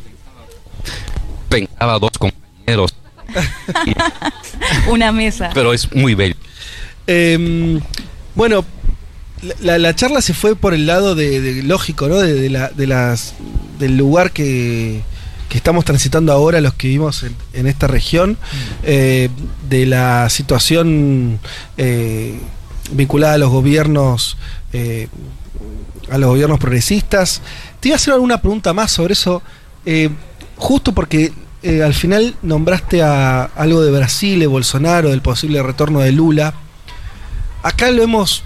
[1.50, 2.96] pensaba dos compañeros.
[4.88, 5.52] Una mesa.
[5.54, 6.36] Pero es muy bello.
[7.06, 7.80] Em,
[8.36, 8.66] bueno,
[9.60, 12.16] la, charla se fue por el lado de, lógico, ¿no?
[12.18, 13.34] De, las,
[13.80, 15.02] del lugar que,
[15.58, 18.38] estamos transitando ahora, los que vivimos en, esta región,
[18.84, 19.30] eh,
[19.70, 21.40] de la situación
[21.78, 22.40] eh,
[22.92, 24.38] vinculada a los gobiernos,
[24.72, 25.08] eh,
[26.10, 27.42] a los gobiernos progresistas.
[27.80, 29.42] Te iba a hacer alguna pregunta más sobre eso,
[30.56, 31.32] justo porque
[31.84, 36.54] al final nombraste a algo de Brasil, de Bolsonaro, del posible retorno de Lula.
[37.64, 38.44] Acá lo hemos.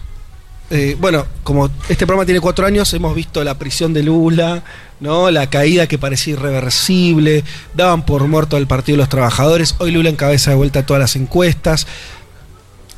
[0.69, 4.63] Eh, bueno, como este programa tiene cuatro años, hemos visto la prisión de Lula,
[4.99, 5.31] ¿no?
[5.31, 10.09] La caída que parecía irreversible, daban por muerto al Partido de los Trabajadores, hoy Lula
[10.09, 11.87] encabeza de vuelta todas las encuestas.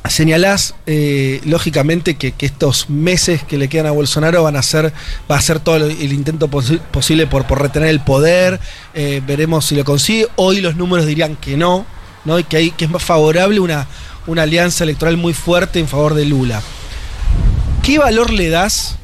[0.08, 4.92] Señalás, eh, lógicamente, que, estos meses que le quedan a Bolsonaro van a ser,
[5.30, 8.58] va a ser todo el, intento posible por, por, retener el poder.
[8.94, 10.26] Eh, veremos si lo consigue.
[10.36, 11.84] Hoy los números dirían que no,
[12.24, 12.38] ¿no?
[12.38, 13.86] Y que, hay, que es más favorable una,
[14.26, 16.62] una alianza electoral muy fuerte en favor de Lula.
[17.90, 18.94] ¿Qué valor le das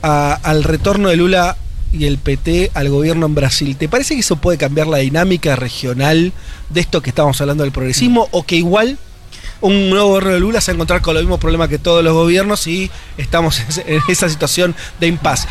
[0.00, 1.56] al retorno de Lula
[1.92, 3.76] y el PT al gobierno en Brasil?
[3.76, 6.32] ¿Te parece que eso puede cambiar la dinámica regional
[6.70, 8.96] de esto que estamos hablando del progresismo o que igual
[9.60, 12.04] un nuevo gobierno de Lula se va a encontrar con los mismos problemas que todos
[12.04, 15.48] los gobiernos y estamos en esa situación de impas?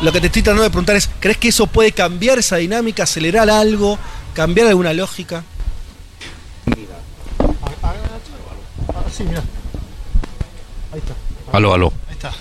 [0.00, 3.02] Lo que te estoy tratando de preguntar es, ¿crees que eso puede cambiar esa dinámica,
[3.02, 3.98] acelerar algo,
[4.32, 5.42] cambiar alguna lógica?
[9.10, 9.42] sí, mira.
[10.92, 11.33] Ahí está.
[11.54, 11.92] Aló, aló.
[12.08, 12.32] Ahí está.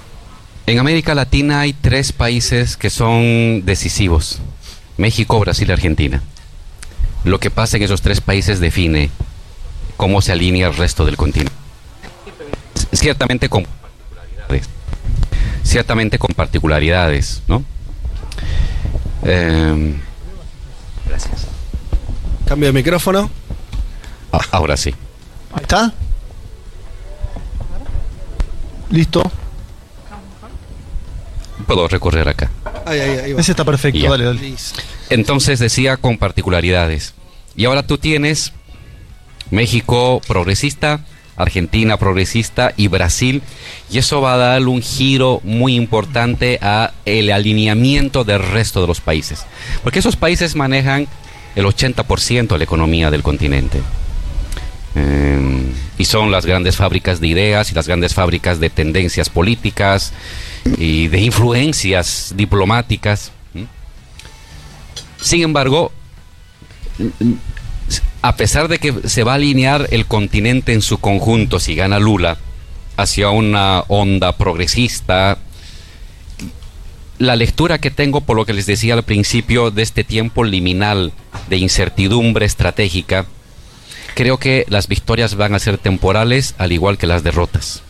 [0.66, 4.38] en América Latina hay tres países que son decisivos.
[4.96, 6.22] México, Brasil y Argentina.
[7.24, 9.10] Lo que pasa en esos tres países define
[9.98, 11.52] cómo se alinea el resto del continente.
[12.92, 14.68] Ciertamente con particularidades.
[15.62, 17.64] Ciertamente con particularidades, ¿no?
[19.24, 20.00] Em,
[21.06, 21.48] Gracias.
[22.46, 23.30] Cambio de micrófono.
[24.32, 24.94] Ah, ahora sí.
[25.52, 25.92] Ahí está.
[28.94, 29.28] Listo.
[31.66, 32.48] Puedo recorrer acá.
[32.86, 34.54] Ese está perfecto, dale, dale.
[35.10, 37.14] Entonces decía con particularidades.
[37.56, 38.52] Y ahora tú tienes
[39.50, 41.00] México progresista,
[41.36, 43.42] Argentina progresista y Brasil
[43.90, 48.86] y eso va a dar un giro muy importante a el alineamiento del resto de
[48.86, 49.44] los países,
[49.82, 51.08] porque esos países manejan
[51.56, 53.80] el 80% de la economía del continente.
[54.94, 60.12] Em, y son las grandes fábricas de ideas y las grandes fábricas de tendencias políticas
[60.78, 63.32] y de influencias diplomáticas.
[65.20, 65.90] Sin embargo,
[68.22, 71.98] a pesar de que se va a alinear el continente en su conjunto si gana
[71.98, 72.38] Lula
[72.96, 75.38] hacia una onda progresista,
[77.18, 81.12] la lectura que tengo por lo que les decía al principio de este tiempo liminal
[81.48, 83.26] de incertidumbre estratégica,
[84.14, 87.82] creo que las victorias van a ser temporales al igual que las derrotas.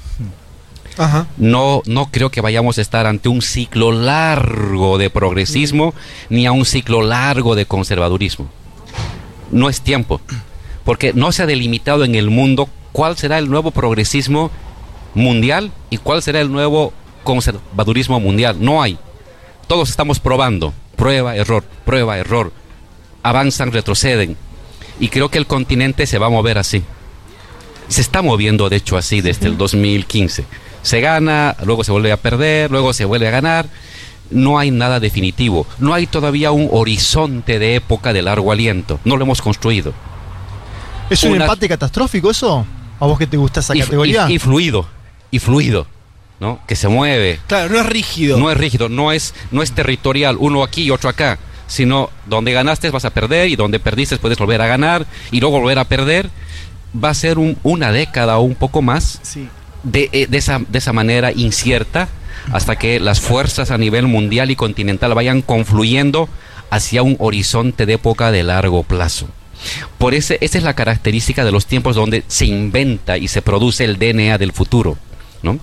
[1.37, 5.93] No, no creo que vayamos a estar ante un ciclo largo de progresismo
[6.29, 8.49] ni a un ciclo largo de conservadurismo.
[9.51, 10.21] No es tiempo,
[10.85, 14.51] porque no se ha delimitado en el mundo cuál será el nuevo progresismo
[15.15, 16.93] mundial y cuál será el nuevo
[17.25, 18.57] conservadurismo mundial.
[18.61, 18.97] No hay.
[19.67, 20.73] Todos estamos probando.
[20.95, 22.53] Prueba, error, prueba, error.
[23.25, 24.37] Avanzan, retroceden
[25.01, 26.83] y creo que el continente se va a mover así.
[27.89, 30.45] Se está moviendo, de hecho, así desde el 2015.
[30.83, 33.67] Se gana, luego se vuelve a perder, luego se vuelve a ganar.
[34.31, 35.67] No hay nada definitivo.
[35.79, 39.01] No hay todavía un horizonte de época de largo aliento.
[39.05, 39.93] No lo hemos construido.
[41.11, 42.67] ¿Es un empate catastrófico eso?
[42.99, 44.31] ¿A vos que te gusta esa categoría?
[44.31, 44.87] Y, fluido.
[45.31, 45.87] Y fluido.
[46.41, 46.61] ¿no?
[46.67, 47.39] Que se mueve.
[47.47, 48.39] Claro, no es rígido.
[48.39, 52.53] No es rígido, no es, no es territorial, uno aquí y otro acá sino donde
[52.53, 55.85] ganaste vas a perder y donde perdiste puedes volver a ganar y luego volver a
[55.85, 56.31] perder.
[56.95, 59.49] va a ser una década o un poco más sí.
[59.83, 62.09] de, eh, de, esa, de esa manera incierta
[62.53, 66.29] hasta que las fuerzas a nivel mundial y continental vayan confluyendo
[66.71, 69.29] hacia un horizonte de época de largo plazo.
[69.99, 73.85] Por ese, esa es la característica de los tiempos donde se inventa y se produce
[73.85, 74.99] el DNA del futuro.
[75.43, 75.59] ¿no?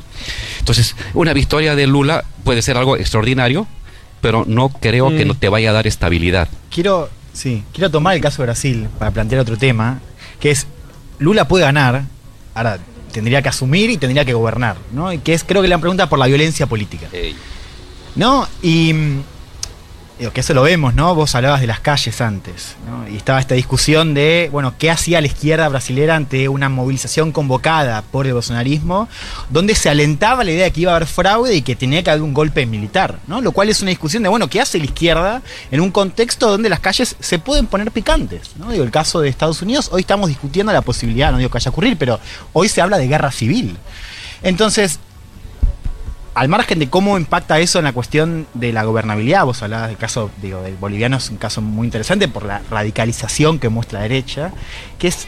[0.59, 3.67] Entonces, una victoria de Lula puede ser algo extraordinario,
[4.21, 5.27] pero no creo que mm.
[5.27, 6.47] no te vaya a dar estabilidad.
[6.69, 9.99] Quiero, sí, quiero tomar el caso de Brasil para plantear otro tema,
[10.39, 10.67] que es
[11.19, 12.03] Lula puede ganar,
[12.53, 12.79] ahora
[13.11, 15.11] tendría que asumir y tendría que gobernar, ¿no?
[15.11, 17.07] Y que es creo que la pregunta por la violencia política.
[18.15, 18.47] ¿No?
[18.61, 18.93] Y
[20.29, 21.15] que eso lo vemos, ¿no?
[21.15, 22.75] Vos hablabas de las calles antes.
[23.11, 28.03] Y estaba esta discusión de, bueno, ¿qué hacía la izquierda brasilera ante una movilización convocada
[28.03, 29.09] por el bolsonarismo,
[29.49, 32.11] donde se alentaba la idea de que iba a haber fraude y que tenía que
[32.11, 33.41] haber un golpe militar, ¿no?
[33.41, 35.41] Lo cual es una discusión de, bueno, ¿qué hace la izquierda
[35.71, 38.69] en un contexto donde las calles se pueden poner picantes, ¿no?
[38.71, 41.69] Digo, el caso de Estados Unidos, hoy estamos discutiendo la posibilidad, no digo que vaya
[41.69, 42.19] a ocurrir, pero
[42.53, 43.75] hoy se habla de guerra civil.
[44.43, 44.99] Entonces,
[46.33, 49.97] al margen de cómo impacta eso en la cuestión de la gobernabilidad, vos hablabas del
[49.97, 54.03] caso, digo, del boliviano es un caso muy interesante por la radicalización que muestra la
[54.03, 54.53] derecha,
[54.97, 55.27] que es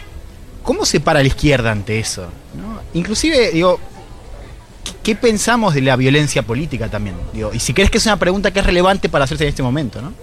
[0.63, 2.27] cómo se para la izquierda ante eso.
[2.93, 3.79] Inclusive, digo,
[5.03, 7.15] ¿qué, pensamos de la violencia política también?
[7.53, 10.01] y si crees que es una pregunta que es relevante para hacerse en este momento,
[10.01, 10.13] ¿no?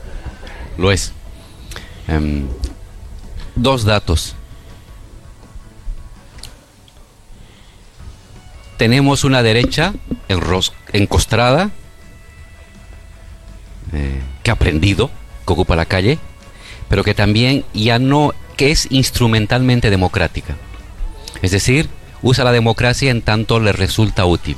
[0.79, 1.13] Lo es.
[2.09, 2.47] Em,
[3.55, 4.35] dos datos.
[8.81, 9.93] Tenemos una derecha
[10.95, 11.71] encostrada,
[13.93, 15.11] eh, que ha aprendido,
[15.47, 16.19] que ocupa la calle,
[16.89, 20.57] pero que también ya no, que es instrumentalmente democrática.
[21.43, 21.91] Es decir,
[22.23, 24.57] usa la democracia en tanto le resulta útil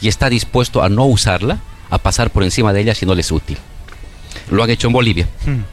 [0.00, 1.58] y está dispuesto a no usarla,
[1.90, 3.58] a pasar por encima de ella si no le es útil.
[4.50, 5.28] Lo han hecho en Bolivia.
[5.44, 5.64] Hmm.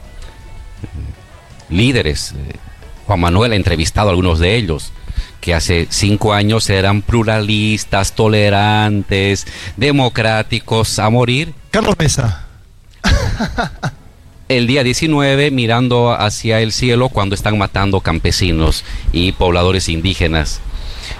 [1.70, 2.56] Líderes, eh,
[3.06, 4.92] Juan Manuel ha entrevistado a algunos de ellos,
[5.40, 11.54] que hace cinco años eran pluralistas, tolerantes, democráticos a morir.
[11.70, 12.46] Carlos Mesa.
[14.48, 20.60] el día 19 mirando hacia el cielo cuando están matando campesinos y pobladores indígenas.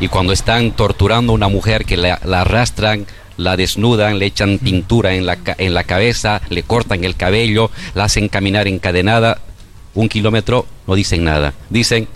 [0.01, 3.07] Y cuando están torturando a una mujer que la, arrastran,
[3.37, 8.05] la desnudan, le echan pintura en la, en la cabeza, le cortan el cabello, la
[8.05, 9.39] hacen caminar encadenada
[9.95, 11.55] un kilómetro, no dicen nada.
[11.69, 12.09] Dicen,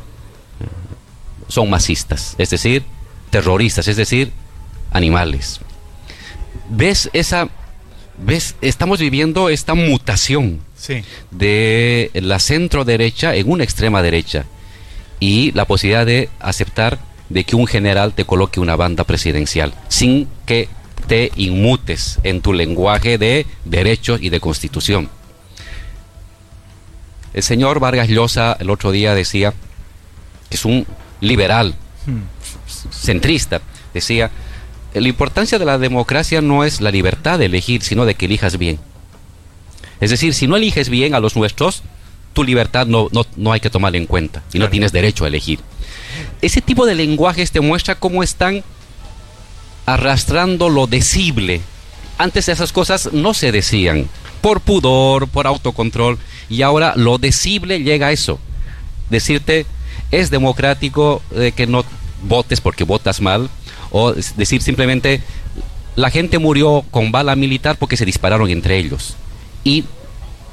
[1.48, 2.84] son masistas, es decir,
[3.30, 4.32] terroristas, es decir,
[4.90, 5.60] animales.
[6.70, 7.48] ¿Ves esa
[8.16, 10.60] ves estamos viviendo esta mutación
[11.30, 14.44] de la centro derecha en una extrema derecha
[15.18, 20.28] y la posibilidad de aceptar de que un general te coloque una banda presidencial sin
[20.46, 20.68] que
[21.06, 25.08] te inmutes en tu lenguaje de derechos y de constitución.
[27.32, 29.52] El señor Vargas Llosa el otro día decía
[30.48, 30.86] que es un
[31.24, 31.74] liberal,
[32.90, 33.60] centrista,
[33.92, 34.30] decía,
[34.94, 38.58] la importancia de la democracia no es la libertad de elegir, sino de que elijas
[38.58, 38.78] bien.
[40.00, 41.82] Es decir, si no eliges bien a los nuestros,
[42.32, 45.60] tu libertad no, no, hay que tomarla en cuenta y no tienes derecho a elegir.
[46.42, 48.62] Ese tipo de lenguajes te muestra cómo están
[49.86, 51.60] arrastrando lo decible.
[52.18, 54.08] Antes esas cosas no se decían,
[54.40, 56.18] por pudor, por autocontrol,
[56.48, 58.38] y ahora lo decible llega a eso.
[59.10, 59.66] Decirte,
[60.10, 61.84] es democrático de que no
[62.22, 63.50] votes porque votas mal,
[63.90, 65.20] o decir simplemente
[65.96, 69.14] la gente murió con bala militar porque se dispararon entre ellos.
[69.62, 69.84] Y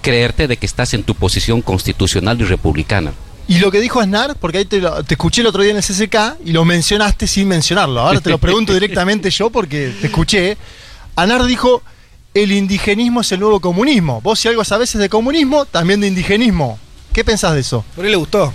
[0.02, 3.14] creerte de que estás en tu posición constitucional y republicana.
[3.48, 5.84] Y lo que dijo Aznar, porque ahí te, te, escuché el otro día en el
[5.84, 8.00] CCK y lo mencionaste sin mencionarlo.
[8.00, 10.58] Ahora te lo pregunto directamente yo porque te escuché.
[11.16, 11.84] Aznar dijo,
[12.34, 14.22] el indigenismo es el nuevo comunismo.
[14.22, 16.80] Vos si algo sabes es de comunismo, también de indigenismo.
[17.14, 17.84] ¿Qué pensás de eso?
[17.96, 18.54] Por él le gustó.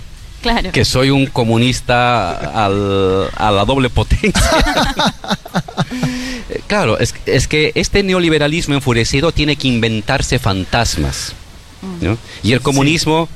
[0.71, 4.33] Que soy un comunista a la doble potencia.
[6.67, 7.13] claro, es,
[7.47, 11.33] que este neoliberalismo enfurecido tiene que inventarse fantasmas.
[11.81, 12.13] Mm.
[12.43, 13.29] Y el comunismo,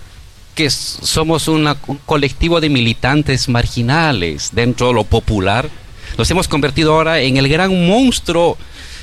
[0.56, 1.76] que somos un
[2.06, 5.70] colectivo de militantes marginales dentro de lo popular,
[6.18, 8.58] nos hemos convertido ahora en el gran monstruo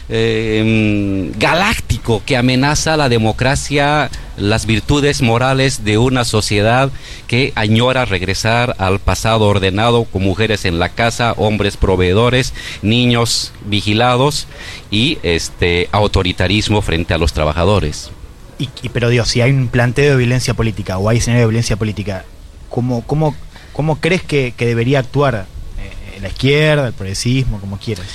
[0.09, 1.88] eh, galáctico
[2.25, 6.91] que amenaza la democracia, las virtudes morales de una sociedad
[7.27, 14.47] que añora regresar al pasado ordenado con mujeres en la casa, hombres proveedores, niños vigilados
[14.91, 18.11] y este autoritarismo frente a los trabajadores.
[18.59, 21.77] Y, pero Dios, si hay un planteo de violencia política o hay escenario de violencia
[21.77, 22.25] política,
[22.71, 23.37] ¿cómo, cómo,
[23.73, 25.47] cómo crees que, debería actuar
[25.79, 28.07] eh, la izquierda, el progresismo, como quieras?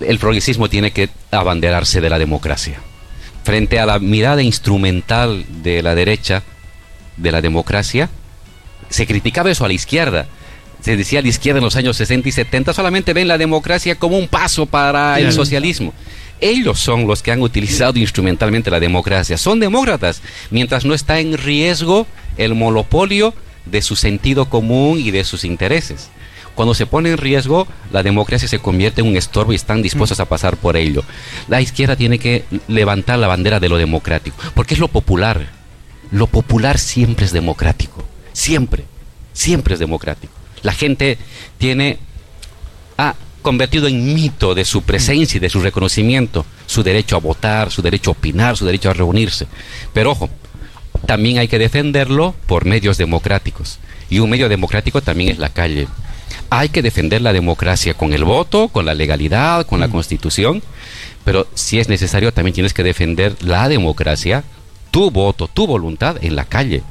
[0.00, 2.80] el, progresismo tiene que abanderarse de la democracia.
[3.44, 6.42] Frente a la mirada instrumental de la derecha,
[7.16, 8.08] de la democracia,
[8.88, 10.26] se criticaba eso a la izquierda.
[10.80, 13.94] se decía a la izquierda en los años 60 y 70, solamente ven la democracia
[13.94, 15.94] como un paso para el socialismo.
[16.40, 19.38] Ellos son los que han utilizado instrumentalmente la democracia.
[19.38, 22.04] Son demócratas, mientras no está en riesgo
[22.36, 23.32] el monopolio
[23.64, 26.10] de su sentido común y de sus intereses.
[26.54, 30.20] Cuando se pone en riesgo, la democracia se convierte en un estorbo y están dispuestos
[30.20, 31.02] a pasar por ello.
[31.48, 35.50] La izquierda tiene que levantar la bandera de lo democrático, porque es lo popular.
[36.10, 38.04] Lo popular siempre es democrático.
[38.34, 38.84] Siempre,
[39.32, 40.32] siempre es democrático.
[40.62, 41.18] La gente
[41.58, 41.98] tiene,
[42.98, 47.70] ha convertido en mito de su presencia y de su reconocimiento, su derecho a votar,
[47.70, 49.46] su derecho a opinar, su derecho a reunirse.
[49.92, 50.30] Pero ojo,
[51.06, 53.78] también hay que defenderlo por medios democráticos.
[54.08, 55.88] Y un medio democrático también es la calle.
[56.50, 59.92] Hay que defender la democracia con el voto, con la legalidad, con la mm.
[59.92, 60.62] constitución,
[61.24, 64.44] pero si es necesario también tienes que defender la democracia,
[64.90, 66.82] tu voto, tu voluntad en la calle.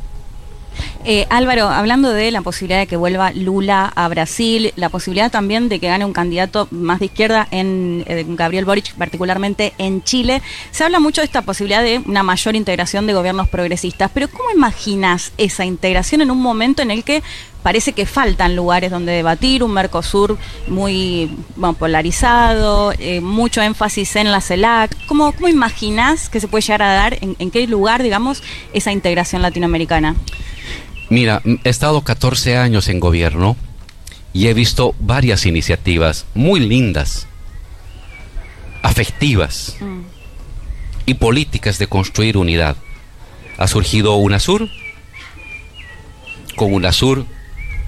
[1.03, 5.67] Eh, Álvaro, hablando de la posibilidad de que vuelva Lula a Brasil, la posibilidad también
[5.67, 10.41] de que gane un candidato más de izquierda en eh, Gabriel Boric, particularmente en Chile,
[10.69, 14.51] se habla mucho de esta posibilidad de una mayor integración de gobiernos progresistas, pero ¿cómo
[14.51, 17.23] imaginas esa integración en un momento en el que
[17.63, 20.37] parece que faltan lugares donde debatir, un Mercosur
[20.67, 21.31] muy
[21.79, 24.95] polarizado, eh, mucho énfasis en la CELAC.
[25.05, 28.43] ¿Cómo, ¿Cómo imaginas que se puede llegar a dar, en qué lugar, digamos,
[28.73, 30.15] esa integración latinoamericana?
[31.11, 33.57] Mira, he estado 14 años en gobierno
[34.31, 37.27] y he visto varias iniciativas muy lindas,
[38.81, 39.99] afectivas mm.
[41.07, 42.77] y políticas de construir unidad.
[43.57, 44.69] Ha surgido UNASUR,
[46.55, 47.25] con UNASUR,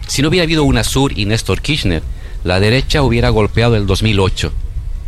[0.08, 2.04] si no hubiera habido UNASUR y Néstor Kirchner,
[2.44, 4.52] la derecha hubiera golpeado el 2008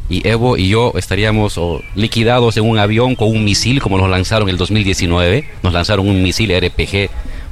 [0.07, 1.59] y Evo y yo estaríamos
[1.95, 6.21] liquidados en un avión con un misil como nos lanzaron el 2019, nos lanzaron un
[6.21, 7.09] misil RPG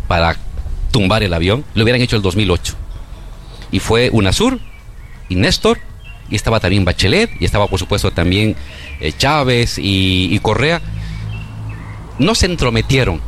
[0.08, 0.38] para
[0.92, 2.76] tumbar el avión, lo hubieran hecho el 2008.
[3.72, 4.60] Y fue UNASUR
[5.30, 5.80] y Néstor,
[6.30, 8.56] y estaba también Bachelet, y estaba por supuesto también
[9.00, 10.82] eh, Chávez y, Correa.
[12.20, 13.20] No se entrometieron,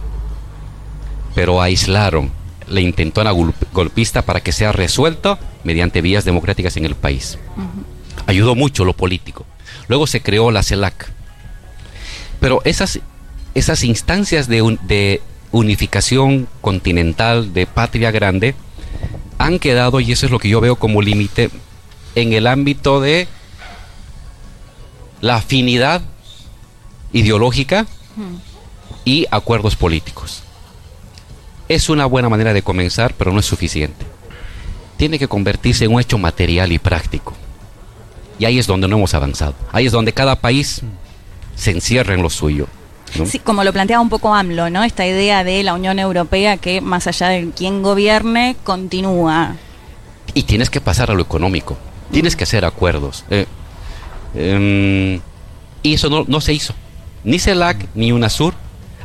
[1.34, 2.32] pero aislaron
[2.68, 3.32] la intentona
[3.74, 7.38] golpista para que sea resuelta mediante vías democráticas en el país.
[8.28, 9.46] Ayudó mucho lo político.
[9.88, 11.10] Luego se creó la CELAC.
[12.40, 13.00] Pero esas,
[13.54, 18.56] esas instancias de, de unificación continental de patria grande
[19.38, 21.50] han quedado, y eso es lo que yo veo como límite,
[22.16, 23.28] en el ámbito de
[25.22, 26.02] la afinidad
[27.12, 27.86] ideológica
[29.04, 30.45] y acuerdos políticos.
[31.68, 34.06] Es una buena manera de comenzar, pero no es suficiente.
[34.98, 37.34] Tiene que convertirse en un hecho material y práctico.
[38.38, 39.56] Y ahí es donde no hemos avanzado.
[39.72, 40.82] Ahí es donde cada país
[41.56, 42.68] se encierra en lo suyo.
[43.26, 44.84] Sí, como lo planteaba un poco AMLO, ¿no?
[44.84, 49.56] Esta idea de la Unión Europea que más allá de quien gobierne, continúa.
[50.34, 51.78] Y tienes que pasar a lo económico,
[52.12, 53.24] tienes que hacer acuerdos.
[53.30, 53.46] Eh,
[54.36, 55.22] em,
[55.82, 56.74] y eso no, se hizo.
[57.24, 58.54] Ni CELAC ni UNASUR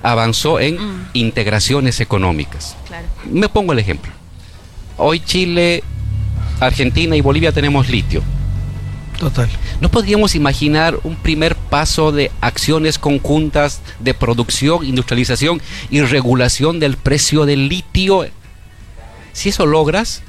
[0.02, 1.08] avanzó en mm.
[1.14, 2.76] integraciones económicas.
[3.24, 4.12] Me pongo el ejemplo.
[4.96, 5.82] Hoy Chile,
[6.60, 8.22] Argentina y Bolivia tenemos litio
[9.20, 9.50] Total.
[9.82, 16.96] ¿No podríamos imaginar un primer paso de acciones conjuntas de producción, industrialización y regulación del
[16.96, 18.26] precio del litio?
[19.34, 20.22] Si eso logras,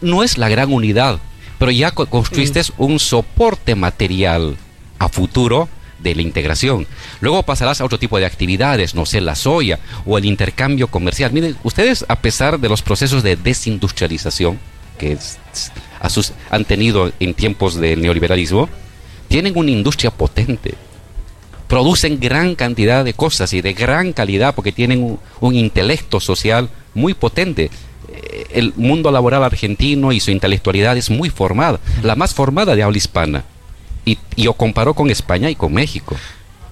[0.00, 1.18] no es la gran unidad,
[1.58, 2.82] pero ya construiste mm.
[2.82, 4.56] un soporte material
[4.98, 5.68] a futuro
[6.02, 6.86] de la integración.
[7.20, 11.32] Luego pasarás a otro tipo de actividades, no sé, la soya o el intercambio comercial.
[11.32, 14.58] Miren, ustedes a pesar de los procesos de desindustrialización,
[14.98, 15.16] que
[16.50, 18.68] han tenido en tiempos del neoliberalismo,
[19.28, 20.74] tienen una industria potente.
[21.68, 27.14] Producen gran cantidad de cosas y de gran calidad porque tienen un, intelecto social muy
[27.14, 27.70] potente.
[28.12, 32.82] Eh, el mundo laboral argentino y su intelectualidad es muy formada, la más formada de
[32.82, 33.44] habla hispana.
[34.04, 36.16] Y, y yo comparo con España y con México.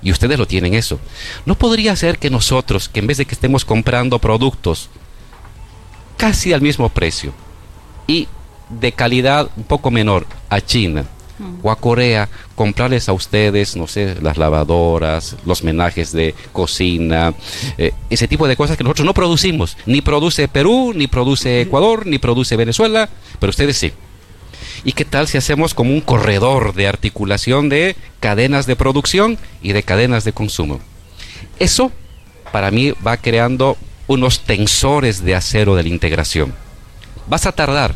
[0.03, 0.99] Y ustedes lo tienen eso.
[1.45, 4.91] ¿No podría ser que nosotros, que en vez de que estemos comprando productos
[6.17, 7.33] casi al mismo precio,
[8.09, 8.27] y
[8.69, 11.05] de calidad un poco menor a China
[11.39, 11.61] mm.
[11.63, 17.35] o a Corea, comprarles a ustedes, no sé, las lavadoras, los menajes de cocina,
[17.77, 19.77] eh, ese tipo de cosas que nosotros no producimos.
[19.87, 23.09] Ni produce Perú, ni produce Ecuador, ni produce Venezuela,
[23.39, 23.93] pero ustedes sí.
[24.85, 29.73] ¿Y qué tal si hacemos como un corredor de articulación de cadenas de producción y
[29.73, 30.81] de cadenas de consumo?
[31.59, 31.93] Eso,
[32.53, 33.77] para mí, va creando
[34.07, 36.55] unos tensores de acero de la integración
[37.29, 37.95] Vas a tardar,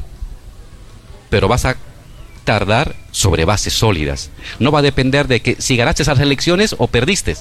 [1.31, 1.77] pero vas a
[2.45, 4.31] tardar sobre bases sólidas.
[4.59, 7.37] No va a depender de que si ganaste esas elecciones o perdiste.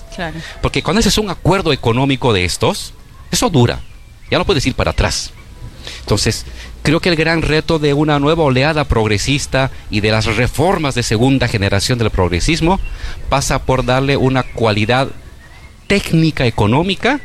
[0.62, 2.94] Porque cuando haces un acuerdo económico de estos,
[3.30, 3.82] eso dura.
[4.30, 5.34] Ya no puedes ir para atrás.
[6.12, 6.46] Entonces,
[6.84, 11.04] creo que el gran reto de una nueva oleada progresista y de las reformas de
[11.04, 12.82] segunda generación del progresismo
[13.30, 15.08] pasa por darle una cualidad
[15.88, 17.22] técnica económica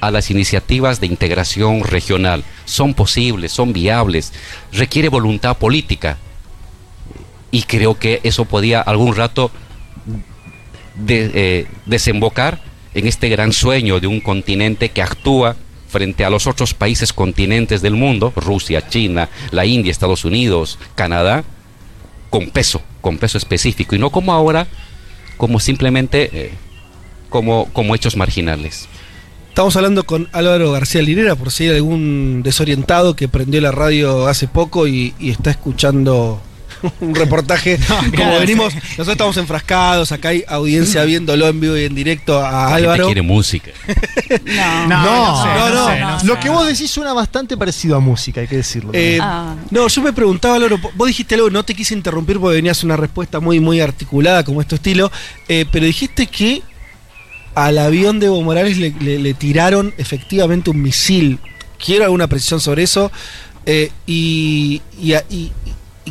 [0.00, 2.42] a las iniciativas de integración regional.
[2.64, 4.32] Son posibles, son viables,
[4.72, 6.18] requiere voluntad política.
[7.52, 9.52] Y creo que eso podía algún rato
[11.06, 12.60] eh, desembocar
[12.94, 15.54] en este gran sueño de un continente que actúa
[15.94, 21.44] frente a los otros países continentes del mundo, Rusia, China, la India, Estados Unidos, Canadá,
[22.30, 24.66] con peso, con peso específico, y no como ahora,
[25.36, 26.50] como simplemente eh,
[27.28, 28.88] como, como hechos marginales.
[29.50, 34.26] Estamos hablando con Álvaro García Linera, por si hay algún desorientado que prendió la radio
[34.26, 36.42] hace poco y, y está escuchando
[37.00, 37.78] un reportaje.
[38.16, 42.74] como venimos, nosotros estamos enfrascados, acá hay audiencia viéndolo en vivo y en directo a
[42.74, 43.06] Álvaro.
[43.06, 43.70] quiere música.
[44.44, 48.90] No, no, no, Lo que vos decís suena bastante parecido a música, hay que decirlo.
[48.92, 49.54] Eh, ah.
[49.70, 52.96] No, yo me preguntaba, Álvaro, vos dijiste algo, no te quise interrumpir porque venías una
[52.96, 55.10] respuesta muy, muy articulada como este estilo,
[55.48, 56.62] eh, pero dijiste que
[57.54, 61.38] al avión de Evo Morales le, tiraron efectivamente un misil.
[61.84, 63.10] Quiero alguna precisión sobre eso.
[63.66, 64.82] Eh, y,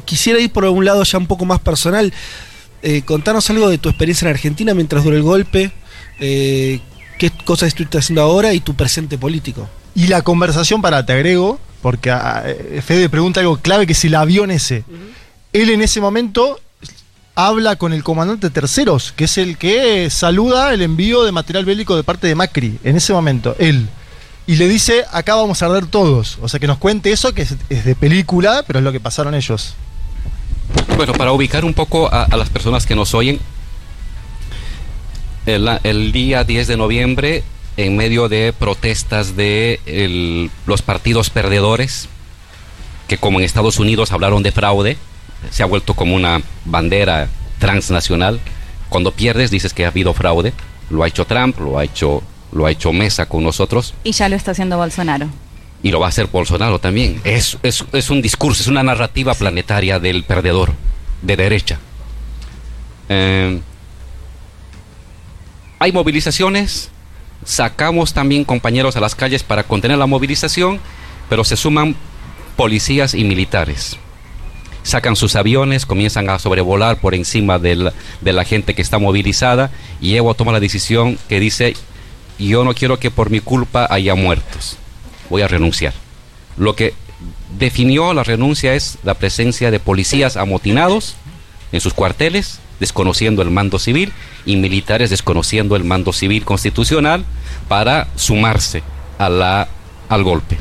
[0.01, 2.13] quisiera ir por un lado ya un poco más personal.
[2.81, 5.71] Eh, contanos algo de tu experiencia en Argentina mientras duró el golpe.
[6.19, 6.79] Eh,
[7.17, 9.69] ¿Qué cosas estuviste haciendo ahora y tu presente político?
[9.95, 12.43] Y la conversación para, te agrego, porque a,
[12.85, 14.83] Fede pregunta algo clave, que si el avión ese,
[15.53, 16.59] él en ese momento
[17.35, 21.95] habla con el comandante terceros, que es el que saluda el envío de material bélico
[21.95, 23.87] de parte de Macri, en ese momento, él.
[24.45, 26.37] Y le dice, acá vamos a arder todos.
[26.41, 29.35] O sea, que nos cuente eso, que es, de película, pero es lo que pasaron
[29.35, 29.75] ellos.
[30.97, 33.39] Bueno, para ubicar un poco a, las personas que nos oyen,
[35.45, 37.43] el, día 10 de noviembre,
[37.77, 42.09] en medio de protestas de los partidos perdedores,
[43.07, 44.97] que como en Estados Unidos hablaron de fraude,
[45.51, 47.29] se ha vuelto como una bandera
[47.59, 48.39] transnacional.
[48.89, 50.53] Cuando pierdes dices que ha habido fraude.
[50.89, 52.21] Lo ha hecho Trump, lo ha hecho,
[52.53, 53.93] lo ha hecho Mesa con nosotros.
[54.03, 55.27] Y ya lo está haciendo Bolsonaro.
[55.81, 57.19] Y lo va a hacer Bolsonaro también.
[57.23, 60.73] Es, es, un discurso, es una narrativa planetaria del perdedor,
[61.21, 61.79] de derecha.
[63.09, 63.59] Eh,
[65.79, 66.89] hay movilizaciones,
[67.43, 70.79] sacamos también compañeros a las calles para contener la movilización,
[71.29, 71.95] pero se suman
[72.55, 73.97] policías y militares
[74.83, 77.91] sacan sus aviones, comienzan a sobrevolar por encima de
[78.21, 81.75] la, gente que está movilizada y Evo toma la decisión que dice,
[82.47, 84.77] yo no quiero que por mi culpa haya muertos,
[85.29, 85.93] voy a renunciar.
[86.57, 86.93] Lo que
[87.57, 91.15] definió la renuncia es la presencia de policías amotinados
[91.71, 94.11] en sus cuarteles, desconociendo el mando civil,
[94.45, 97.23] y militares desconociendo el mando civil constitucional
[97.67, 98.83] para sumarse
[99.17, 99.67] a
[100.09, 100.57] al golpe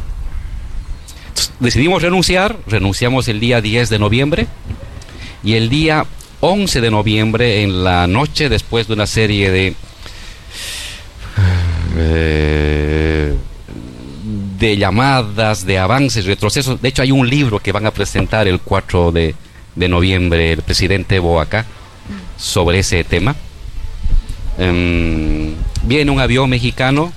[1.63, 4.47] decidimos renunciar, renunciamos el día 10 de noviembre
[5.45, 6.07] y el día
[6.41, 9.75] 11 de noviembre en la noche después de una serie de
[11.97, 13.35] eh,
[14.59, 16.81] de llamadas, de avances, retrocesos.
[16.81, 19.35] De hecho hay un libro que van a presentar el 4 de,
[19.75, 21.67] noviembre el presidente Boaca
[22.37, 23.35] sobre ese tema.
[24.59, 27.13] Em, viene un avión mexicano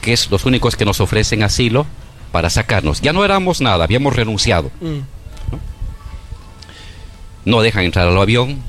[0.00, 1.86] que es los únicos que nos ofrecen asilo
[2.32, 3.00] para sacarnos.
[3.00, 4.70] Ya no éramos nada, habíamos renunciado.
[4.80, 5.00] Mm.
[7.44, 7.60] ¿no?
[7.62, 8.62] dejan entrar al avión.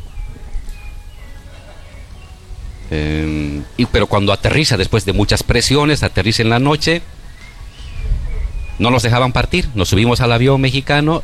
[2.89, 7.01] Em, y, pero cuando aterriza, después de muchas presiones, aterriza en la noche,
[8.79, 9.67] no nos dejaban partir.
[9.75, 11.23] Nos subimos al avión mexicano,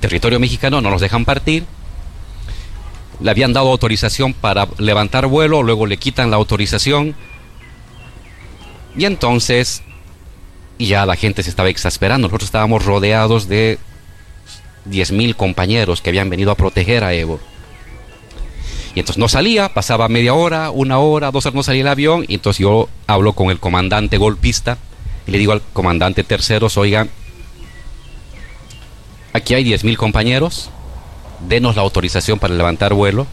[0.00, 1.64] territorio mexicano, no nos dejan partir.
[3.20, 7.14] Le habían dado autorización para levantar vuelo, luego le quitan la autorización.
[8.96, 9.82] Y entonces
[10.78, 12.28] ya la gente se estaba exasperando.
[12.28, 13.78] Nosotros estábamos rodeados de
[14.88, 17.40] 10.000 compañeros que habían venido a proteger a Evo.
[18.98, 22.24] Y entonces no salía, pasaba media hora, una hora, dos horas no salía el avión.
[22.26, 24.76] Y entonces yo hablo con el comandante golpista
[25.24, 27.06] y le digo al comandante tercero, oiga,
[29.32, 30.70] aquí hay 10.000 compañeros,
[31.48, 33.28] denos la autorización para levantar vuelo,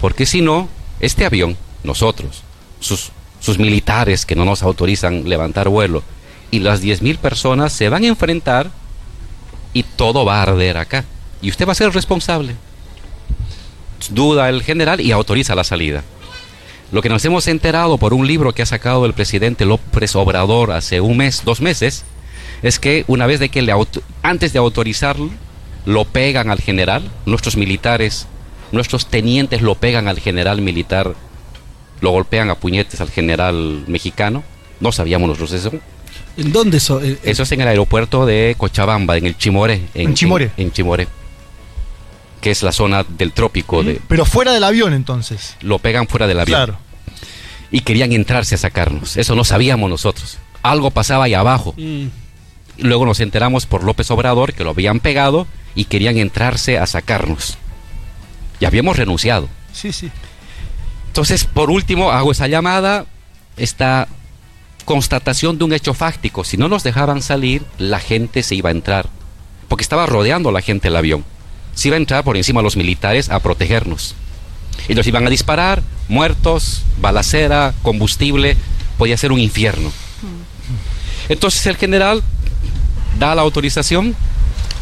[0.00, 0.68] porque si no,
[1.00, 2.44] este avión, nosotros,
[2.78, 3.10] sus,
[3.40, 6.04] sus militares que no nos autorizan levantar vuelo,
[6.52, 8.70] y las 10.000 personas se van a enfrentar
[9.72, 11.04] y todo va a arder acá.
[11.42, 12.54] Y usted va a ser responsable.
[14.10, 16.02] Duda el general y autoriza la salida.
[16.90, 20.72] Lo que nos hemos enterado por un libro que ha sacado el presidente López Obrador
[20.72, 22.04] hace un mes, dos meses,
[22.62, 23.74] es que una vez de que le
[24.22, 25.30] antes de autorizarlo,
[25.84, 28.26] lo pegan al general, nuestros militares,
[28.72, 31.14] nuestros tenientes lo pegan al general militar,
[32.00, 34.42] lo golpean a puñetes al general mexicano,
[34.80, 35.72] no sabíamos nosotros eso,
[36.38, 37.02] ¿En dónde eso?
[37.02, 39.82] Eh, Eso es en el aeropuerto de Cochabamba, en el Chimore.
[39.94, 40.52] En Chimore.
[40.56, 41.08] En, en Chimore.
[42.40, 43.82] Que es la zona del trópico.
[43.82, 45.56] De, Pero fuera del avión entonces.
[45.60, 46.56] lo pegan fuera del avión.
[46.56, 46.78] Claro.
[47.70, 49.16] Y querían entrarse a sacarnos.
[49.16, 50.38] Eso no sabíamos nosotros.
[50.62, 51.74] Algo pasaba ahí abajo.
[51.76, 52.06] Mm.
[52.78, 57.58] Luego nos enteramos por López Obrador que lo habían pegado y querían entrarse a sacarnos.
[58.60, 59.48] Y habíamos renunciado.
[59.72, 60.10] Sí, sí.
[61.08, 63.06] Entonces, por último, hago esa llamada,
[63.56, 64.08] esta
[64.84, 66.44] constatación de un hecho fáctico.
[66.44, 69.08] Si no nos dejaban salir, la gente se iba a entrar.
[69.68, 71.24] Porque estaba rodeando la gente el avión.
[71.78, 74.16] Se iba a entrar por encima de los militares a protegernos.
[74.88, 78.56] Y nos iban a disparar, muertos, balacera, combustible.
[78.98, 79.92] Podía ser un infierno.
[81.28, 82.24] Entonces el general
[83.20, 84.16] da la autorización,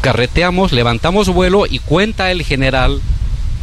[0.01, 2.99] carreteamos, levantamos vuelo y cuenta el general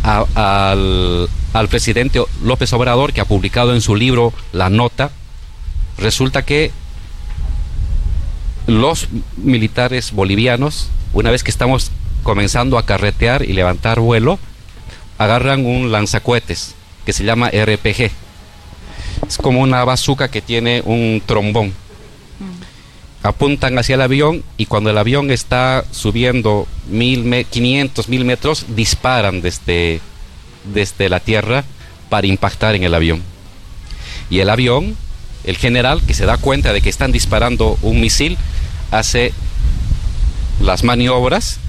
[0.05, 5.11] al, al presidente López Obrador, que ha publicado en su libro la nota,
[5.99, 6.71] resulta que
[8.69, 11.91] los militares bolivianos, una vez que estamos
[12.25, 14.41] comenzando a carretear y levantar vuelo,
[15.19, 16.75] agarran un lanzacohetes
[17.07, 18.11] que se llama RPG.
[19.29, 21.73] Es como una bazooka que tiene un trombón
[23.23, 28.67] apuntan hacia el avión y cuando el avión está subiendo mil me- 500, mil metros,
[28.77, 30.01] disparan desde,
[30.75, 31.65] desde la tierra
[32.11, 33.23] para impactar en el avión.
[34.29, 34.95] Y el avión,
[35.45, 38.37] el general, que se da cuenta de que están disparando un misil,
[38.91, 39.33] hace
[40.61, 41.61] las maniobras.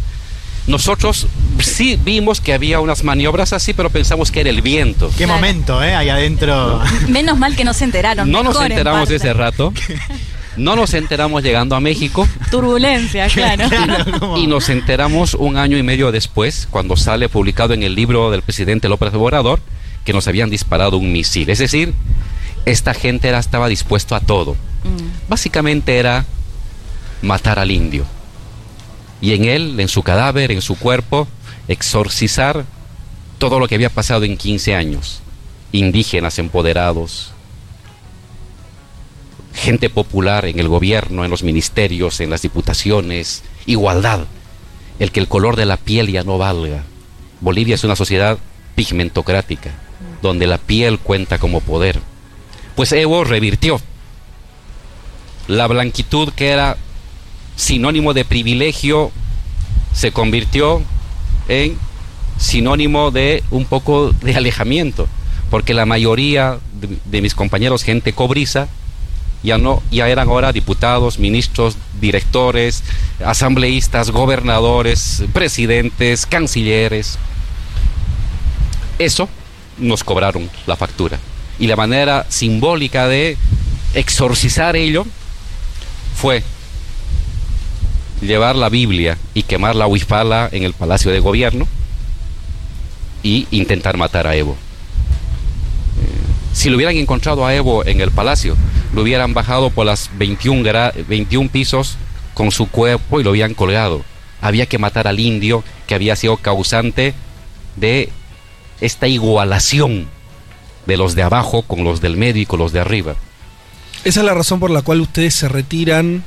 [0.67, 1.27] Nosotros
[1.59, 5.09] sí vimos que había unas maniobras así, pero pensamos que era el viento.
[5.09, 5.33] Qué Claro.
[5.33, 5.93] momento, ¿eh?
[5.95, 6.81] Ahí adentro.
[7.07, 8.31] Menos mal que no se enteraron.
[8.31, 9.71] No nos en enteramos ese rato.
[10.57, 12.27] No nos enteramos llegando a México.
[12.49, 13.65] Turbulencia, claro.
[14.37, 18.41] Y nos enteramos un año y medio después, cuando sale publicado en el libro del
[18.41, 19.59] presidente López Obrador,
[20.05, 21.49] que nos habían disparado un misil.
[21.49, 21.93] Es decir,
[22.65, 24.53] esta gente era, estaba dispuesto a todo.
[24.53, 25.29] Mm.
[25.29, 26.25] Básicamente era
[27.21, 28.05] matar al indio.
[29.25, 31.27] Y en él, en su cadáver, en su cuerpo,
[31.67, 32.63] exorcizar
[33.39, 35.19] todo lo que había pasado en 15 años.
[35.71, 37.31] Indígenas empoderados,
[39.55, 44.25] gente popular en el gobierno, en los ministerios, en las diputaciones, igualdad,
[44.99, 46.83] el que el color de la piel ya no valga.
[47.41, 48.37] Bolivia es una sociedad
[48.75, 49.71] pigmentocrática,
[50.21, 51.99] donde la piel cuenta como poder.
[52.75, 53.81] Pues Evo revirtió
[55.47, 56.77] la blanquitud que era
[57.55, 59.11] sinónimo de privilegio,
[59.93, 60.81] se convirtió
[61.47, 61.77] en
[62.37, 65.07] sinónimo de un poco de alejamiento,
[65.49, 66.59] porque la mayoría
[67.05, 68.67] de, mis compañeros, gente cobriza,
[69.43, 72.83] ya no ya eran ahora diputados, ministros, directores,
[73.23, 77.17] asambleístas, gobernadores, presidentes, cancilleres.
[78.97, 79.29] Eso
[79.77, 81.19] nos cobraron la factura.
[81.59, 83.37] Y la manera simbólica de
[83.93, 85.05] exorcizar ello
[86.15, 86.43] fue
[88.21, 91.67] llevar la Biblia y quemar la huifala en el Palacio de Gobierno
[93.23, 94.55] y intentar matar a Evo.
[96.53, 98.55] Si lo hubieran encontrado a Evo en el palacio,
[98.93, 101.97] lo hubieran bajado por las 21, gra- 21 pisos
[102.33, 104.03] con su cuerpo y lo habían colgado.
[104.41, 107.13] Había que matar al indio que había sido causante
[107.75, 108.09] de
[108.79, 110.07] esta igualación
[110.85, 113.15] de los de abajo con los del medio y con los de arriba.
[114.05, 116.23] Esa es la razón por la cual ustedes se retiran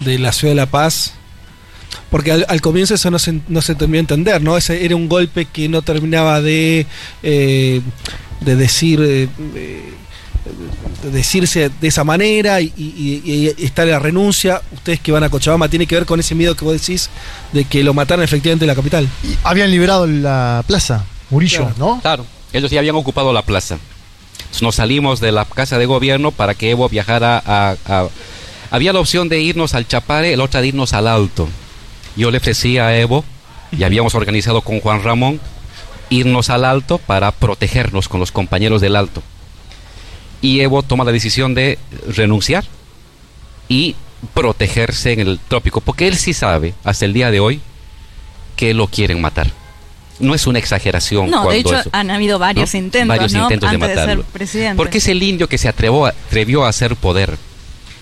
[0.00, 1.14] de la ciudad de La Paz.
[2.10, 4.56] Porque al, al comienzo eso no se, no se terminó de entender, ¿no?
[4.56, 6.86] Ese era un golpe que no terminaba de,
[7.22, 7.80] eh,
[8.40, 9.92] de decir eh, eh,
[11.02, 14.62] de decirse de esa manera y, y- la renuncia.
[14.72, 17.10] Ustedes que van a Cochabamba tiene que ver con ese miedo que vos decís
[17.52, 19.08] de que lo mataron efectivamente en la capital.
[19.22, 21.74] Y habían liberado la plaza, Murillo, Claro.
[21.78, 22.00] ¿no?
[22.00, 23.78] Claro, ellos ya habían ocupado la plaza.
[24.62, 28.08] Nos salimos de la casa de gobierno para que Evo viajara a, a-
[28.70, 31.48] Había la opción de irnos al Chapare, la otra de irnos al Alto.
[32.18, 33.24] Yo le ofrecí a Evo,
[33.70, 35.40] y habíamos organizado con Juan Ramón,
[36.10, 39.22] irnos al Alto para protegernos con los compañeros del Alto.
[40.42, 42.64] Y Evo toma la decisión de renunciar
[43.68, 43.94] y
[44.34, 47.60] protegerse en el trópico, porque él sí sabe, hasta el día de hoy,
[48.56, 49.50] que lo quieren matar.
[50.18, 51.30] No es una exageración.
[51.30, 52.80] No, de cuando hecho eso- han habido varios ¿no?
[52.80, 53.42] intentos, Varios ¿no?
[53.44, 54.22] intentos de Antes de, matarlo.
[54.24, 54.76] ser presidente.
[54.76, 57.36] Porque es el indio que se atrevió a, atrevió a hacer poder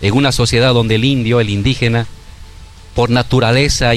[0.01, 2.07] en una sociedad donde el indio, el indígena,
[2.97, 3.93] por naturaleza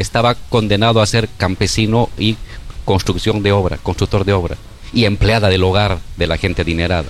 [0.00, 2.36] estaba condenado a ser campesino y
[2.84, 4.56] construcción de obra, constructor de obra
[4.92, 7.08] y empleada del hogar de la gente adinerada.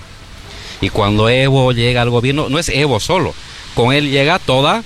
[0.82, 3.32] Y cuando Evo llega al gobierno, no es Evo solo,
[3.74, 4.84] con él llega toda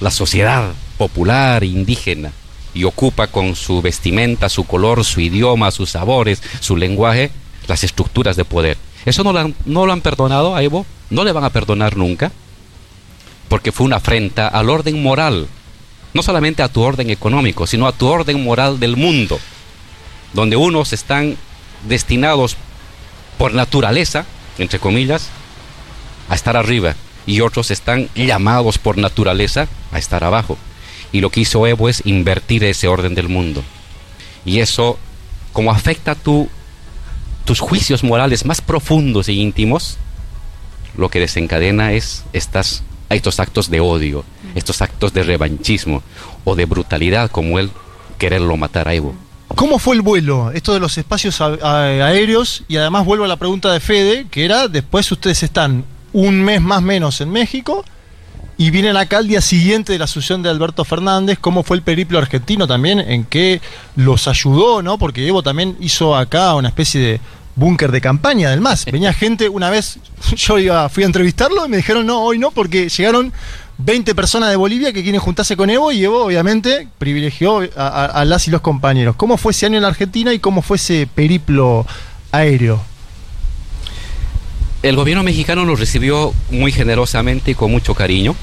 [0.00, 2.32] la sociedad popular, indígena,
[2.74, 7.30] y ocupa con su vestimenta, su color, su idioma, sus sabores, su lenguaje,
[7.68, 8.78] las estructuras de poder.
[9.04, 10.86] ¿Eso no lo han, no lo han perdonado a Evo?
[11.08, 12.32] ¿No le van a perdonar nunca?
[13.50, 15.48] Porque fue una afrenta al orden moral,
[16.14, 19.40] no solamente a tu orden económico, sino a tu orden moral del mundo,
[20.32, 21.36] donde unos están
[21.88, 22.56] destinados
[23.38, 24.24] por naturaleza,
[24.56, 25.30] entre comillas,
[26.28, 26.94] a estar arriba
[27.26, 30.56] y otros están llamados por naturaleza a estar abajo.
[31.10, 33.64] Y lo que hizo Evo es invertir ese orden del mundo.
[34.44, 34.96] Y eso,
[35.52, 36.48] como afecta tu,
[37.44, 39.98] tus juicios morales más profundos e íntimos,
[40.96, 42.84] lo que desencadena es estas,
[43.16, 46.02] estos actos de odio, estos actos de revanchismo
[46.44, 47.70] o de brutalidad como él
[48.18, 49.14] quererlo matar a Evo.
[49.54, 50.52] ¿Cómo fue el vuelo?
[50.52, 54.68] Esto de los espacios aéreos y además vuelvo a la pregunta de Fede, que era
[54.68, 57.84] después ustedes están un mes más menos en México
[58.56, 61.82] y vienen acá al día siguiente de la asunción de Alberto Fernández, cómo fue el
[61.82, 63.60] periplo argentino también, en qué
[63.96, 64.98] los ayudó, ¿no?
[64.98, 67.20] Porque Evo también hizo acá una especie de
[67.56, 68.84] búnker de campaña del MAS.
[68.92, 69.98] Venía gente, una vez
[70.36, 73.32] yo iba, fui a entrevistarlo y me dijeron, no, hoy no, porque llegaron
[73.78, 78.46] 20 personas de Bolivia que quieren juntarse con Evo y Evo obviamente privilegió a, las
[78.46, 79.16] y los compañeros.
[79.16, 81.86] ¿Cómo fue ese año en la Argentina y cómo fue ese periplo
[82.30, 82.82] aéreo?
[84.82, 88.34] El gobierno mexicano nos recibió muy generosamente y con mucho cariño,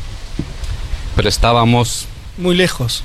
[1.15, 2.05] pero estábamos...
[2.37, 3.03] Muy lejos.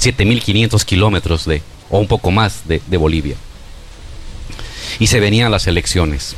[0.00, 3.36] 7.500 kilómetros de, o un poco más de, de Bolivia.
[4.98, 6.36] Y se venían las elecciones.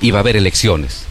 [0.00, 1.06] Iba a haber elecciones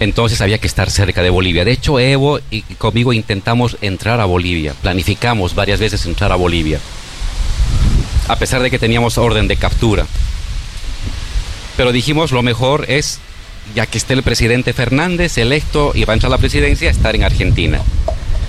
[0.00, 1.64] entonces había que estar cerca de Bolivia.
[1.64, 6.80] De hecho, Evo y conmigo intentamos entrar a Bolivia, planificamos varias veces entrar a Bolivia,
[8.28, 10.06] a pesar de que teníamos orden de captura.
[11.76, 13.20] Pero dijimos lo mejor es,
[13.74, 17.14] ya que esté el presidente Fernández electo y va a entrar a la presidencia, estar
[17.14, 17.80] en Argentina,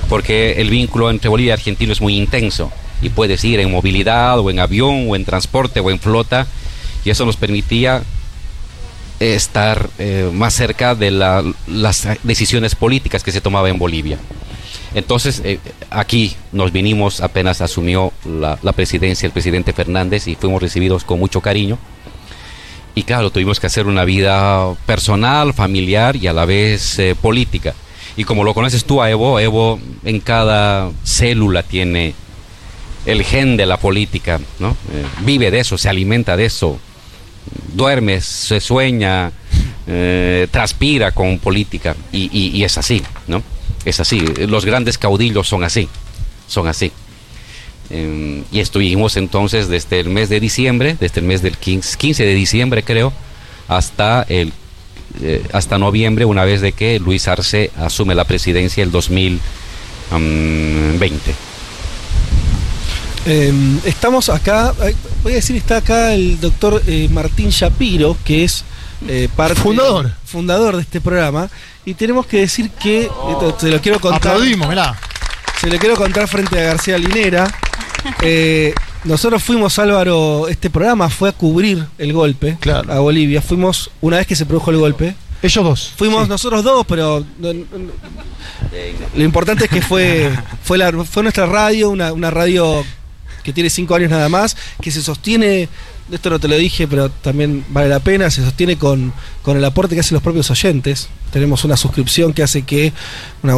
[0.10, 2.72] porque el vínculo entre Bolivia y Argentina es muy intenso
[3.02, 6.48] y puedes ir en movilidad o en avión o en transporte o en flota
[7.06, 8.04] y eso nos permitía
[9.20, 14.18] estar eh, más cerca de las decisiones políticas que se tomaban en Bolivia.
[14.94, 21.04] Entonces, eh, aquí nos vinimos, apenas asumió la, presidencia el presidente Fernández y fuimos recibidos
[21.04, 21.78] con mucho cariño.
[22.96, 27.76] Y claro, tuvimos que hacer una vida personal, familiar y a la vez eh, política.
[28.16, 32.16] Y como lo conoces tú a Evo, Evo en cada célula tiene
[33.08, 34.78] el gen de la política, ¿no?
[35.22, 36.78] vive de eso, se alimenta de eso,
[37.74, 39.32] duerme, se sueña,
[39.88, 43.42] eh, transpira con política y, es así, ¿no?
[43.86, 44.20] Es así.
[44.20, 45.88] Los grandes caudillos son así,
[46.46, 46.92] son así.
[47.90, 52.34] Em, y estuvimos entonces desde el mes de diciembre, desde el mes del 15, de
[52.34, 53.14] diciembre creo,
[53.70, 54.52] hasta el
[55.22, 61.47] eh, hasta noviembre, una vez de que Luis Arce asume la presidencia el 2020.
[63.30, 64.74] Em, estamos acá,
[65.22, 68.64] voy a decir, está acá el doctor eh, Martín Shapiro, que es
[69.06, 70.14] eh, parte fundador.
[70.24, 71.50] fundador de este programa,
[71.84, 73.12] y tenemos que decir que,
[73.60, 74.32] se lo quiero contar.
[74.32, 74.98] Aplaudimos, mirá.
[75.60, 77.54] Se lo quiero contar frente a García Linera.
[78.22, 78.74] Eh,
[79.04, 82.58] nosotros fuimos, Álvaro, este programa fue a cubrir el golpe
[82.90, 83.42] a Bolivia.
[83.42, 85.16] Fuimos una vez que se produjo el golpe.
[85.42, 85.94] Ellos dos.
[85.98, 90.32] Fuimos nosotros dos, pero lo importante es que fue,
[90.64, 92.86] fue, la, fue nuestra radio, una, una radio
[93.48, 95.70] que tiene cinco años nada más, que se sostiene,
[96.12, 99.14] esto no te lo dije, pero también vale la pena, se sostiene con,
[99.46, 101.08] el aporte que hacen los propios oyentes.
[101.32, 102.92] Tenemos una suscripción que hace que,
[103.44, 103.54] una,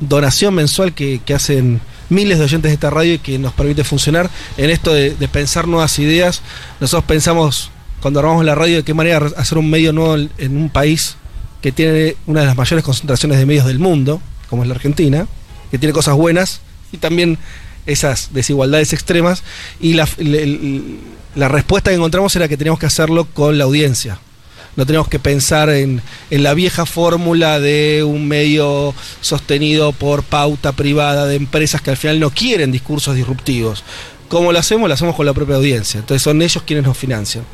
[0.00, 1.80] donación mensual que, hacen
[2.10, 4.28] miles de oyentes de esta radio y que nos permite funcionar
[4.58, 6.42] en esto de, pensar nuevas ideas.
[6.78, 7.70] Nosotros pensamos,
[8.02, 11.16] cuando armamos la radio, de qué manera hacer un medio nuevo en un país
[11.62, 14.20] que tiene una de las mayores concentraciones de medios del mundo,
[14.50, 15.26] como es la Argentina,
[15.70, 16.60] que tiene cosas buenas
[16.92, 17.38] y también
[17.86, 19.42] esas desigualdades extremas
[19.80, 20.08] y la,
[21.34, 24.18] la, respuesta que encontramos era que teníamos que hacerlo con la audiencia.
[24.76, 26.00] No tenemos que pensar en,
[26.30, 31.96] en la vieja fórmula de un medio sostenido por pauta privada de empresas que al
[31.96, 33.82] final no quieren discursos disruptivos.
[34.28, 34.88] ¿Cómo lo hacemos?
[34.88, 35.98] Lo hacemos con la propia audiencia.
[35.98, 37.44] Entonces son ellos quienes nos financian.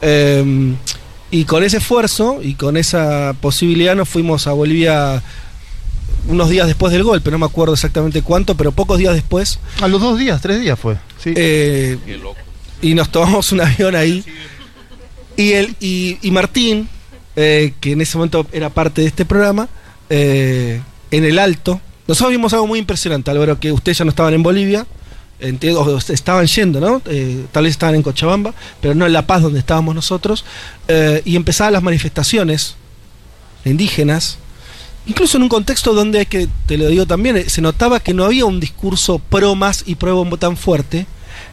[0.00, 0.74] Em,
[1.30, 5.22] y con ese esfuerzo y con esa posibilidad nos fuimos a Bolivia
[6.28, 9.58] unos días después del golpe, no me acuerdo exactamente cuánto, pero pocos días después.
[9.80, 10.96] A los dos días, tres días fue.
[11.24, 11.98] Eh,
[12.82, 14.24] y nos tomamos un avión ahí.
[15.36, 16.88] Y, el, y, Martín,
[17.36, 19.68] eh, que en ese momento era parte de este programa,
[20.08, 24.34] eh, en el Alto, nosotros vimos algo muy impresionante, Álvaro, que ustedes ya no estaban
[24.34, 24.86] en Bolivia,
[25.40, 27.00] entiendo, estaban yendo, ¿no?
[27.50, 30.44] tal vez estaban en Cochabamba, pero no en La Paz donde estábamos nosotros,
[31.24, 32.76] y empezaban las manifestaciones
[33.64, 34.38] indígenas
[35.06, 38.24] incluso en un contexto donde, que te lo digo también, eh, se notaba que no
[38.24, 41.06] había un discurso pro más y pro bombo tan fuerte,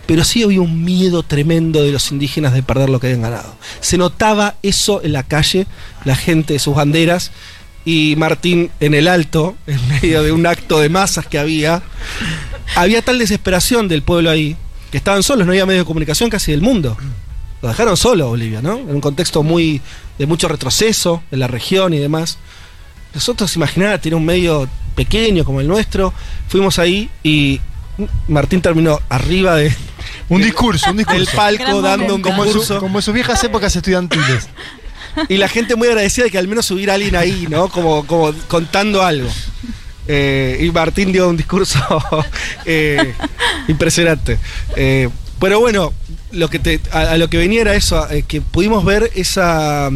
[0.06, 3.56] pero sí había un miedo tremendo de los indígenas de perder lo que habían ganado.
[3.80, 5.68] Se notaba eso en la calle,
[6.06, 7.32] la gente, sus banderas,
[7.84, 11.82] y Martín en el alto, en medio de un acto de masas que había,
[12.76, 14.56] había tal desesperación del pueblo ahí,
[14.92, 16.98] que estaban solos, no había medio de comunicación casi del mundo.
[17.62, 18.80] Lo dejaron solo Bolivia, ¿no?
[18.80, 19.82] En un contexto muy
[20.18, 22.38] de mucho retroceso en la región y demás.
[23.14, 26.14] Nosotros, imaginaba, tiene un medio pequeño como el nuestro,
[26.48, 27.60] fuimos ahí y
[28.28, 29.74] Martín terminó arriba de
[30.30, 31.20] un discurso, un discurso.
[31.20, 32.80] del palco dando un como, discurso.
[32.80, 34.50] como en sus viejas épocas estudiantiles.
[35.28, 37.68] Y la gente muy agradecida de que al menos hubiera alguien ahí, ¿no?
[37.68, 39.30] Como, como contando algo.
[40.08, 41.80] Eh, y Martín dio un discurso
[42.66, 43.14] eh,
[43.68, 44.40] impresionante.
[44.76, 45.10] Eh,
[45.40, 45.94] pero bueno,
[46.32, 49.90] lo que te, a, lo que venía era eso, que pudimos ver esa,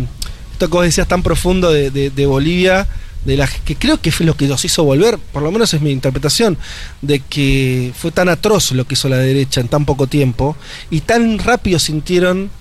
[0.52, 2.88] esto que vos decías tan profundo de, de, Bolivia,
[3.26, 5.82] de la que creo que fue lo que nos hizo volver, por lo menos es
[5.82, 6.58] mi interpretación,
[7.02, 10.56] de que fue tan atroz lo que hizo la derecha en tan poco tiempo
[10.92, 12.52] y tan rápido sintieron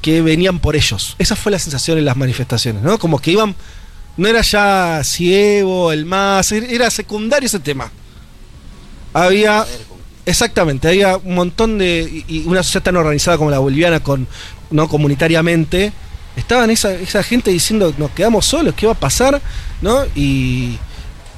[0.00, 1.14] que venían por ellos.
[1.18, 2.98] Esa fue la sensación en las manifestaciones, ¿no?
[2.98, 3.54] Como que iban,
[4.16, 7.92] no era ya Cievo, el MAS, er, era secundario ese tema.
[9.12, 9.66] Había,
[10.24, 14.26] exactamente, había un montón de, y una sociedad tan organizada como la boliviana, con,
[14.70, 15.92] no comunitariamente,
[16.36, 19.40] estaban esa, esa gente diciendo, nos quedamos solos, ¿qué va a pasar?
[19.80, 20.04] ¿No?
[20.14, 20.78] Y,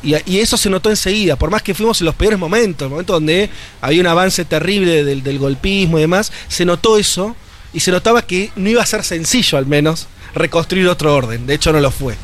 [0.02, 3.14] y, eso se notó enseguida, por más que fuimos en los peores momentos, el momento
[3.14, 3.48] donde
[3.80, 7.34] había un avance terrible del, del golpismo y demás, se notó eso
[7.72, 11.46] y se notaba que no iba a ser sencillo al menos reconstruir otro orden.
[11.46, 12.14] De hecho no lo fue.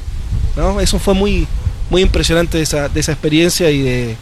[0.56, 0.80] ¿no?
[0.80, 1.46] Eso fue muy,
[1.90, 4.16] muy impresionante de esa, de esa experiencia y de,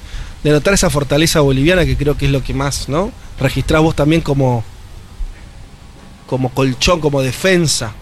[0.44, 3.12] notar esa fortaleza boliviana que creo que es lo que más, ¿no?
[3.38, 4.64] Registrás vos también como,
[6.26, 7.92] como colchón, como defensa,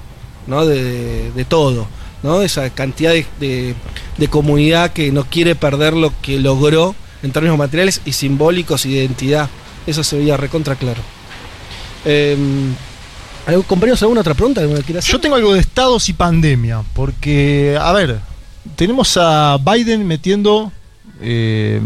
[0.47, 0.66] ¿no?
[0.66, 1.86] De, de, todo,
[2.22, 2.42] ¿no?
[2.42, 3.74] Esa cantidad de,
[4.18, 8.94] de, comunidad que no quiere perder lo que logró en términos materiales y simbólicos y
[8.94, 9.49] de identidad.
[9.86, 11.01] Eso se veía recontra claro.
[12.05, 12.74] Em,
[13.68, 18.18] ¿Compañeros, alguna otra pregunta que Yo tengo algo de estados y pandemia, porque, a ver,
[18.74, 20.72] tenemos a Biden metiendo,
[21.20, 21.80] eh,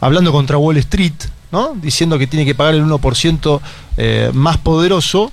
[0.00, 1.12] hablando contra Wall Street,
[1.52, 1.76] ¿no?
[1.80, 3.60] Diciendo que tiene que pagar el 1%
[3.96, 5.30] eh, más poderoso.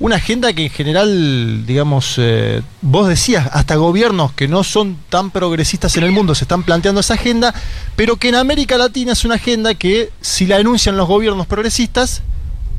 [0.00, 5.30] Una agenda que en general, digamos, eh, vos decías, hasta gobiernos que no son tan
[5.30, 7.54] progresistas en el mundo se están planteando esa agenda,
[7.94, 12.22] pero que en América Latina es una agenda que si la denuncian los gobiernos progresistas,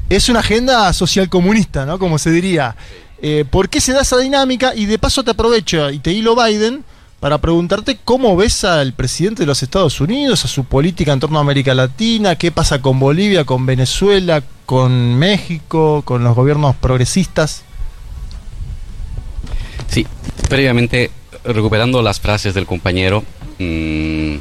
[0.09, 1.99] es una agenda social comunista, ¿no?
[1.99, 2.75] Como se diría.
[3.21, 4.75] Eh, ¿Por qué se da esa dinámica?
[4.75, 6.83] Y de paso te aprovecho y te hilo Biden
[7.25, 11.39] para preguntarte cómo ves al presidente de los Estados Unidos, a su política en torno
[11.39, 17.63] a América Latina, qué pasa con Bolivia, con Venezuela, con México, con los gobiernos progresistas.
[19.87, 20.05] Sí,
[20.49, 21.09] previamente,
[21.43, 23.23] recuperando las frases del compañero,
[23.57, 24.35] mmm,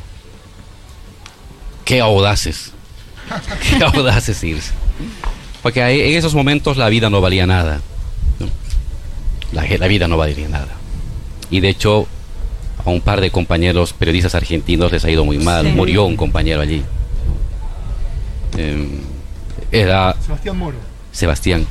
[1.87, 2.73] qué audaces,
[3.63, 4.73] qué audaces irse.
[5.63, 7.81] Porque en esos momentos la vida no valía nada.
[9.53, 10.75] La, vida no valía nada.
[11.49, 12.09] Y de hecho,
[12.85, 15.73] a un par de compañeros periodistas argentinos les ha ido muy mal.
[15.75, 16.83] Murió un compañero allí.
[18.57, 19.01] Em,
[19.73, 20.15] era.
[20.21, 20.77] Sebastián Moro.
[21.13, 21.67] Sebastián.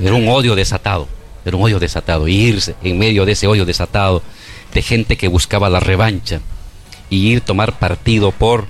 [0.00, 1.08] Era un odio desatado.
[1.44, 2.28] Era un odio desatado.
[2.28, 4.22] irse en medio de ese odio desatado
[4.74, 6.40] de gente que buscaba la revancha
[7.08, 8.66] y ir tomar partido por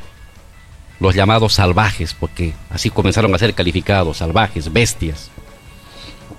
[0.99, 5.30] los llamados salvajes, porque así comenzaron a ser calificados, salvajes, bestias.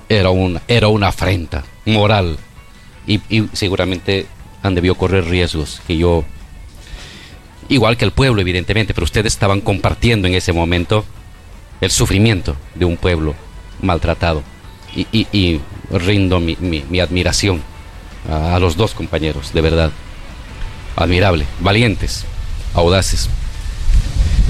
[0.07, 2.37] Era una, era una afrenta moral
[3.07, 3.19] y,
[3.53, 4.27] seguramente
[4.63, 6.23] han debido correr riesgos que yo,
[7.69, 11.05] igual que el pueblo evidentemente, pero ustedes estaban compartiendo en ese momento
[11.81, 13.35] el sufrimiento de un pueblo
[13.81, 14.43] maltratado
[14.95, 15.59] y,
[15.89, 17.61] rindo mi, admiración
[18.29, 19.91] a los dos compañeros, de verdad.
[20.95, 22.25] Admirable, valientes,
[22.73, 23.29] audaces.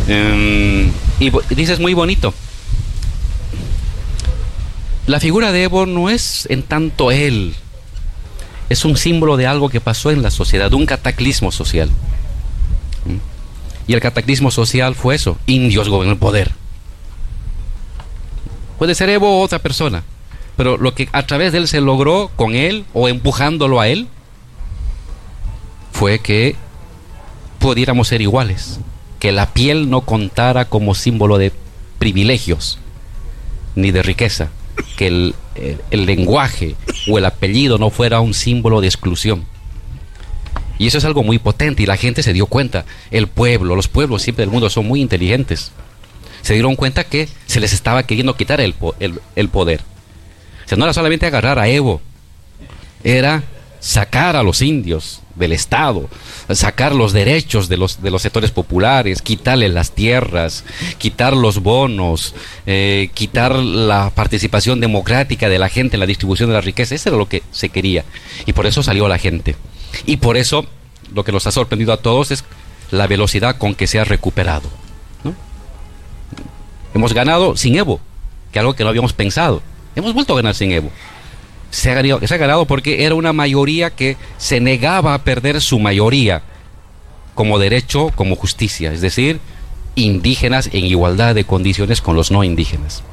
[0.07, 2.33] Em, y dices muy bonito.
[5.07, 7.55] La figura de Evo no es en tanto él,
[8.71, 11.89] es un símbolo de algo que pasó en la sociedad, un cataclismo social.
[13.05, 13.17] ¿Mm?
[13.87, 16.51] Y el cataclismo social fue eso, indios gobernando el poder.
[18.79, 20.03] Puede ser Evo o otra persona,
[20.55, 24.07] pero lo que a través de él se logró con él o empujándolo a él
[25.91, 26.55] fue que
[27.59, 28.79] pudiéramos ser iguales
[29.19, 31.51] que la piel no contara como símbolo de
[31.99, 32.79] privilegios
[33.75, 34.49] ni de riqueza,
[34.97, 35.35] que el,
[35.91, 36.75] lenguaje
[37.09, 39.45] o el apellido no fuera un símbolo de exclusión.
[40.77, 42.85] Y eso es algo muy potente y la gente se dio cuenta.
[43.11, 45.71] El pueblo, los pueblos siempre del mundo son muy inteligentes.
[46.41, 48.73] Se dieron cuenta que se les estaba queriendo quitar el,
[49.35, 49.81] el poder.
[50.65, 52.01] O sea, no era solamente agarrar a Evo,
[53.03, 53.43] era
[53.81, 56.07] sacar a los indios del Estado,
[56.53, 60.63] sacar los derechos de los, de los sectores populares, quitarle las tierras,
[60.99, 62.35] quitar los bonos,
[62.67, 66.95] eh, quitar la participación democrática de la gente en la distribución de la riqueza.
[66.95, 68.05] Eso era lo que se quería.
[68.45, 69.55] Y por eso salió la gente.
[70.05, 70.65] Y por eso
[71.13, 72.45] lo que nos ha sorprendido a todos es
[72.91, 74.69] la velocidad con que se ha recuperado.
[76.93, 78.01] Hemos ganado sin Evo,
[78.51, 79.63] que algo que no habíamos pensado.
[79.95, 80.91] Hemos vuelto a ganar sin Evo.
[81.71, 85.61] Se ha, ganado, se ha ganado porque era una mayoría que se negaba a perder
[85.61, 86.43] su mayoría
[87.33, 89.39] como derecho, como justicia, es decir,
[89.95, 93.03] indígenas en igualdad de condiciones con los no indígenas.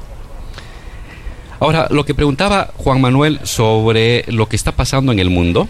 [1.59, 5.67] Ahora, lo que preguntaba Juan Manuel sobre lo que está pasando en el mundo,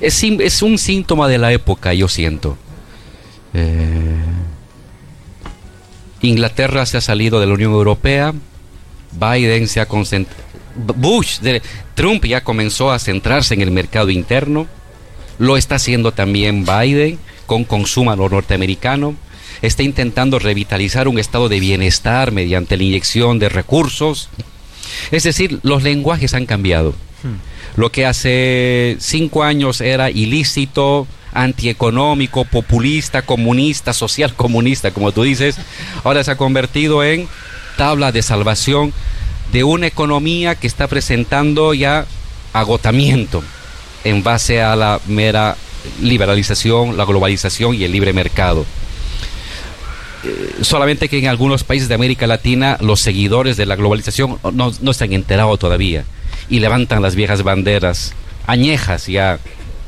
[0.00, 2.56] es, es, un síntoma de la época, yo siento.
[3.54, 4.18] Eh,
[6.20, 8.34] Inglaterra se ha salido de la Unión Europea,
[9.12, 10.42] Biden se ha concentrado,
[10.96, 11.62] Bush, de,
[11.94, 14.66] Trump ya comenzó a centrarse en el mercado interno,
[15.38, 19.14] lo está haciendo también Biden con consumo norteamericano,
[19.62, 24.28] está intentando revitalizar un estado de bienestar mediante la inyección de recursos.
[25.10, 26.90] Es decir, los lenguajes han cambiado.
[27.22, 27.80] Hmm.
[27.80, 35.56] Lo que hace cinco años era ilícito, antieconómico, populista, comunista, social comunista, como tú dices,
[36.04, 37.28] ahora se ha convertido en
[37.78, 38.92] tabla de salvación
[39.52, 42.06] de una economía que está presentando ya
[42.52, 43.42] agotamiento
[44.04, 45.56] en base a la mera
[46.02, 48.66] liberalización, la globalización y el libre mercado.
[50.24, 54.72] Eh, solamente que en algunos países de América Latina los seguidores de la globalización no,
[54.80, 56.04] no se han enterado todavía
[56.50, 58.14] y levantan las viejas banderas
[58.48, 59.38] añejas ya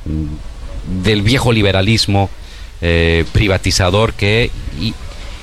[0.05, 2.31] mm, del viejo liberalismo
[2.81, 4.53] eh, privatizador que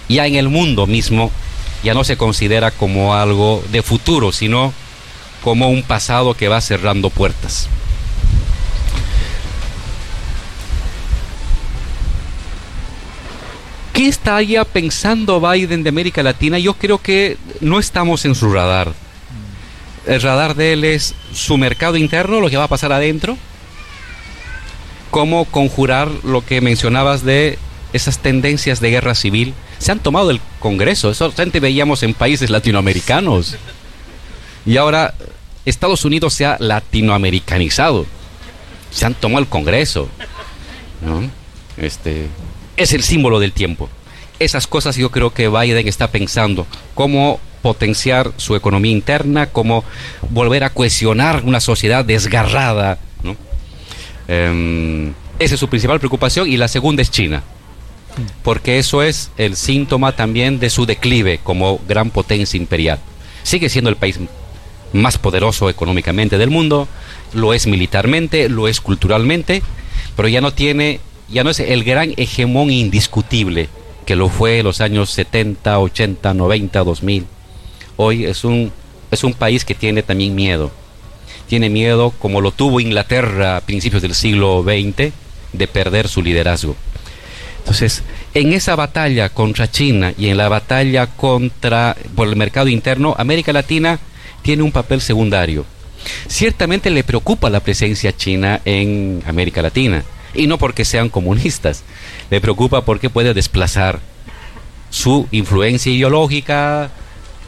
[0.08, 1.30] ya en el mundo mismo
[1.88, 4.74] ya no se considera como algo de futuro, sino
[5.42, 7.70] como un pasado que va cerrando puertas.
[13.94, 16.60] ¿Qué estaría pensando Biden de América Latina?
[16.60, 18.94] Yo creo que no estamos en su radar
[20.08, 23.38] el radar de él es su mercado interno, lo que va a pasar adentro,
[25.12, 27.60] cómo conjurar lo que mencionabas de
[27.94, 29.54] esas tendencias de guerra civil.
[29.80, 33.56] Se han tomado el Congreso, eso antes veíamos en países latinoamericanos.
[34.66, 35.14] Y ahora
[35.66, 38.06] Estados Unidos se ha latinoamericanizado.
[38.92, 40.10] Se han tomado el Congreso.
[41.78, 42.28] Este,
[42.76, 43.90] es el símbolo del tiempo.
[44.40, 46.68] Esas cosas yo creo que Biden está pensando.
[46.96, 49.84] Cómo potenciar su economía interna, como
[50.30, 52.98] volver a cohesionar una sociedad desgarrada.
[54.28, 57.44] Em, esa es su principal preocupación y la segunda es China,
[58.44, 63.00] porque eso es el síntoma también de su declive como gran potencia imperial.
[63.44, 64.20] Sigue siendo el país
[64.94, 66.88] más poderoso económicamente del mundo,
[67.34, 69.62] lo es militarmente, lo es culturalmente,
[70.16, 71.00] pero ya no tiene,
[71.30, 73.70] ya no es el gran hegemón indiscutible
[74.06, 77.26] que lo fue en los años 70, 80, 90, 2000
[77.98, 78.72] hoy es un,
[79.12, 80.72] es un país que tiene también miedo.
[81.50, 85.12] Tiene miedo, como lo tuvo Inglaterra a principios del siglo XX,
[85.54, 86.76] de perder su liderazgo.
[87.68, 88.02] Entonces,
[88.34, 93.52] en esa batalla contra China y en la batalla contra por el mercado interno, América
[93.52, 94.00] Latina
[94.42, 95.66] tiene un papel secundario.
[96.30, 101.84] Ciertamente le preocupa la presencia china en América Latina, y no porque sean comunistas,
[102.30, 104.00] le preocupa porque puede desplazar
[104.90, 106.90] su influencia ideológica,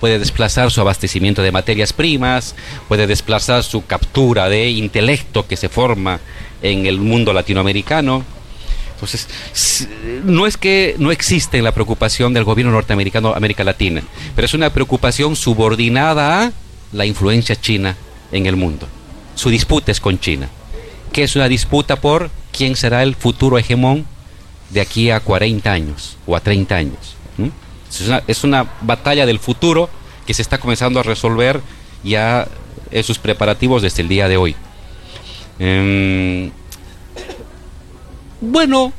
[0.02, 2.56] puede desplazar su abastecimiento de materias primas,
[2.90, 6.20] puede desplazar su captura de intelecto que se forma
[6.62, 8.26] en el mundo latinoamericano.
[9.00, 9.88] Entonces,
[10.26, 14.04] no es que no existe la preocupación del gobierno norteamericano América Latina,
[14.36, 16.52] pero es una preocupación subordinada a
[16.92, 17.96] la influencia china
[18.34, 18.90] en el mundo.
[19.36, 20.50] Su disputa es con China,
[21.14, 24.06] que es una disputa por quién será el futuro hegemón
[24.70, 27.16] de aquí a 40 años o a 30 años.
[28.28, 29.90] Es una, batalla del futuro
[30.28, 31.62] que se está comenzando a resolver
[32.04, 32.50] ya
[32.92, 34.58] en sus preparativos desde el día de hoy.
[35.58, 36.52] Em,
[38.42, 38.94] bueno,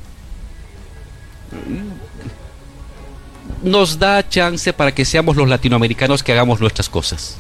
[3.63, 7.37] nos da chance para que seamos los latinoamericanos que hagamos nuestras cosas.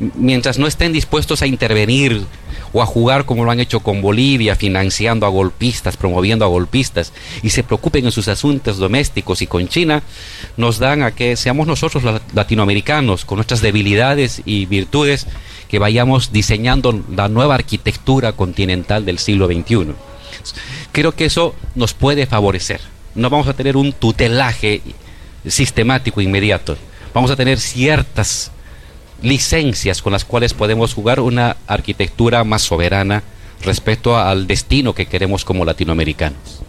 [0.00, 2.24] Mientras no estén dispuestos a intervenir
[2.72, 7.12] o a jugar como lo han hecho con Bolivia, financiando a golpistas, promoviendo a golpistas,
[7.42, 10.02] y se preocupen en sus asuntos domésticos y con China,
[10.56, 15.26] nos dan a que seamos nosotros los latinoamericanos, con nuestras debilidades y virtudes,
[15.68, 19.94] que vayamos diseñando la nueva arquitectura continental del siglo XXI.
[20.92, 22.80] Creo que eso nos puede favorecer.
[23.14, 24.80] No vamos a tener un tutelaje
[25.46, 26.76] sistemático inmediato.
[27.12, 28.50] Vamos a tener ciertas
[29.22, 33.22] licencias con las cuales podemos jugar una arquitectura más soberana
[33.62, 36.62] respecto al destino que queremos como latinoamericanos.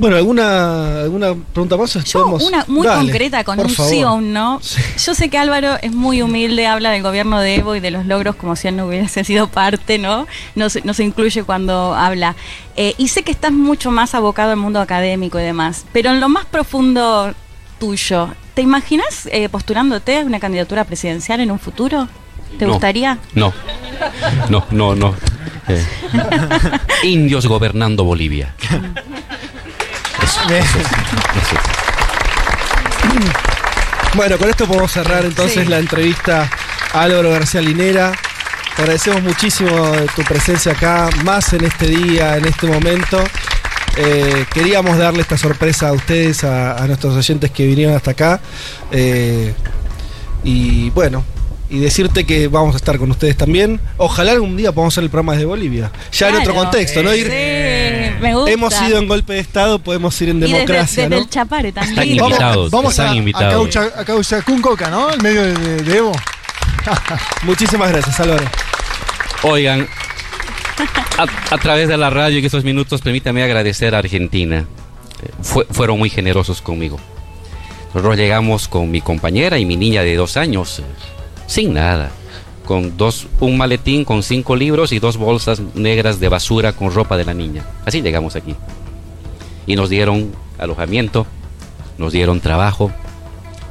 [0.00, 1.92] Bueno, ¿alguna, alguna pregunta más?
[1.92, 4.58] Yo, una muy concreta, con un sí o un no.
[4.96, 8.06] Yo sé que Álvaro es muy humilde, habla del gobierno de Evo y de los
[8.06, 10.26] logros como si él no hubiese sido parte, ¿no?
[10.54, 12.34] No se, no se incluye cuando habla.
[12.76, 16.20] Eh, y sé que estás mucho más abocado al mundo académico y demás, pero en
[16.20, 17.34] lo más profundo
[17.78, 22.08] tuyo, ¿te imaginas eh, postulándote a una candidatura presidencial en un futuro?
[22.58, 23.18] ¿Te gustaría?
[23.34, 23.52] No,
[24.48, 25.14] no, no, no.
[25.68, 25.86] Eh,
[27.04, 28.54] indios gobernando Bolivia.
[34.14, 36.50] Bueno, con esto podemos cerrar entonces la entrevista
[36.92, 38.12] a Álvaro García Linera.
[38.74, 43.22] Te agradecemos muchísimo tu presencia acá, más en este día, en este momento.
[44.02, 48.40] Eh, queríamos darle esta sorpresa a ustedes, a, nuestros oyentes que vinieron hasta acá.
[48.90, 49.52] Eh,
[50.42, 51.22] y bueno,
[51.68, 53.78] y decirte que vamos a estar con ustedes también.
[53.98, 55.92] Ojalá algún día podamos hacer el programa desde Bolivia.
[56.12, 57.14] Ya en otro contexto, ¿no?
[57.14, 57.28] Ir,
[58.20, 58.50] me gusta.
[58.50, 61.08] Hemos ido en golpe de Estado, podemos ir en democracia.
[61.08, 61.98] desde, el Chapare también.
[61.98, 62.70] Están invitados.
[62.70, 63.76] Vamos, están a, invitados.
[63.76, 65.12] a, ¿no?
[65.12, 66.12] En medio de, Evo.
[67.42, 68.44] Muchísimas gracias, Álvaro.
[69.42, 69.86] Oigan,
[71.18, 74.66] a, través de la radio y esos minutos, permítame agradecer a Argentina.
[75.22, 76.98] Eh, fueron muy generosos conmigo.
[77.94, 80.82] Nosotros llegamos con mi compañera y mi niña de dos años
[81.46, 82.12] sin nada,
[82.64, 87.16] con dos, un maletín con cinco libros y dos bolsas negras de basura con ropa
[87.16, 87.64] de la niña.
[87.84, 88.54] Así llegamos aquí.
[89.66, 91.26] Y nos dieron alojamiento,
[91.98, 92.92] nos dieron trabajo,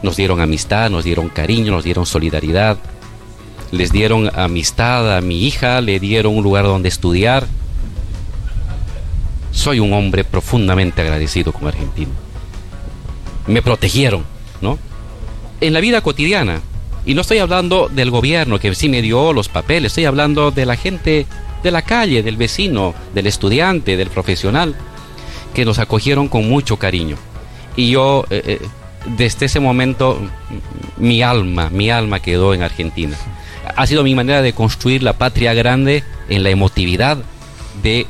[0.03, 2.77] nos dieron amistad, nos dieron cariño, nos dieron solidaridad,
[3.71, 7.45] les dieron amistad a mi hija, le dieron un lugar donde estudiar.
[9.51, 12.11] Soy un hombre profundamente agradecido con Argentina.
[13.47, 14.23] Me protegieron,
[14.61, 14.77] ¿no?
[15.61, 16.61] En la vida cotidiana,
[17.05, 20.65] y no estoy hablando del gobierno que sí me dio los papeles, estoy hablando de
[20.65, 21.25] la gente
[21.63, 24.75] de la calle, del vecino, del estudiante, del profesional,
[25.53, 27.17] que nos acogieron con mucho cariño.
[27.75, 28.61] Y yo, eh, eh,
[29.17, 30.19] desde ese momento,
[30.97, 33.17] mi alma, mi alma quedó en Argentina.
[33.75, 37.17] Ha sido mi manera de construir la patria grande en la emotividad
[37.81, 38.05] de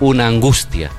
[0.00, 0.90] una angustia.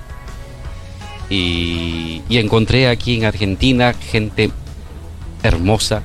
[1.29, 4.51] Y, y encontré aquí en Argentina gente
[5.41, 6.03] hermosa,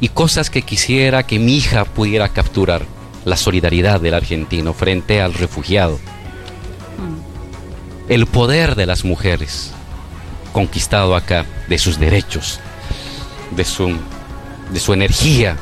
[0.00, 2.82] y cosas que quisiera que mi hija pudiera capturar.
[3.24, 5.96] La solidaridad del argentino frente al refugiado.
[5.96, 8.10] Mm.
[8.10, 9.72] El poder de las mujeres
[10.52, 12.60] conquistado acá, de sus derechos,
[13.50, 13.96] de su,
[14.72, 15.56] de su energía,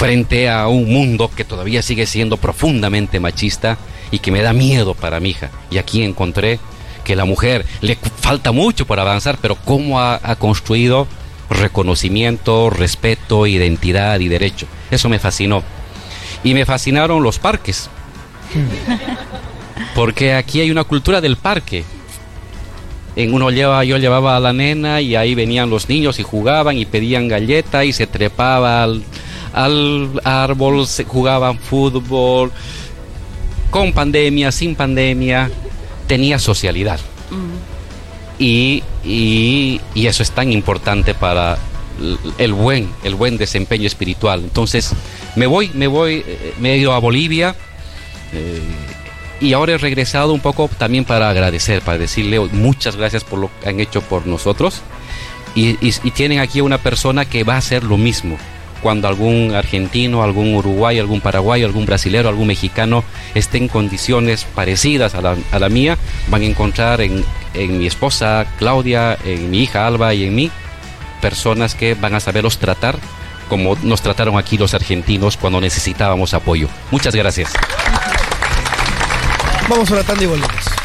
[0.00, 3.76] frente a un mundo que todavía sigue siendo profundamente machista
[4.10, 5.50] y que me da miedo para mi hija.
[5.70, 6.58] Y aquí encontré
[7.04, 11.06] que la mujer le falta mucho por avanzar, pero cómo ha, construido
[11.50, 14.66] reconocimiento, respeto, identidad y derecho.
[14.90, 15.62] Eso me fascinó.
[16.44, 17.90] Y me fascinaron los parques.
[19.94, 21.84] Porque aquí hay una cultura del parque.
[23.16, 26.78] En uno lleva, yo llevaba a la nena y ahí venían los niños y jugaban
[26.78, 29.02] y pedían galleta y se trepaba al,
[29.52, 32.52] al árbol, se jugaban fútbol,
[33.70, 35.50] con pandemia, sin pandemia
[36.06, 37.00] tenía socialidad.
[38.38, 41.58] Y, y, eso es tan importante para
[42.38, 44.40] el buen, el buen desempeño espiritual.
[44.40, 44.92] Entonces,
[45.36, 46.24] me voy, me voy,
[46.58, 47.54] me he ido a Bolivia
[48.32, 48.60] eh,
[49.40, 53.50] y ahora he regresado un poco también para agradecer, para decirle muchas gracias por lo
[53.62, 54.82] que han hecho por nosotros.
[55.54, 58.38] Y, y tienen aquí una persona que va a hacer lo mismo
[58.82, 63.04] cuando algún argentino, algún uruguayo, algún paraguayo, algún brasilero, algún mexicano
[63.34, 65.98] esté en condiciones parecidas a la, mía,
[66.28, 67.24] van a encontrar en,
[67.54, 70.50] mi esposa Claudia, en mi hija Alba y en mí
[71.20, 72.96] personas que van a saberlos tratar
[73.48, 76.68] como nos trataron aquí los argentinos cuando necesitábamos apoyo.
[76.92, 77.52] Muchas gracias.
[79.68, 80.79] Vamos a la y volvemos.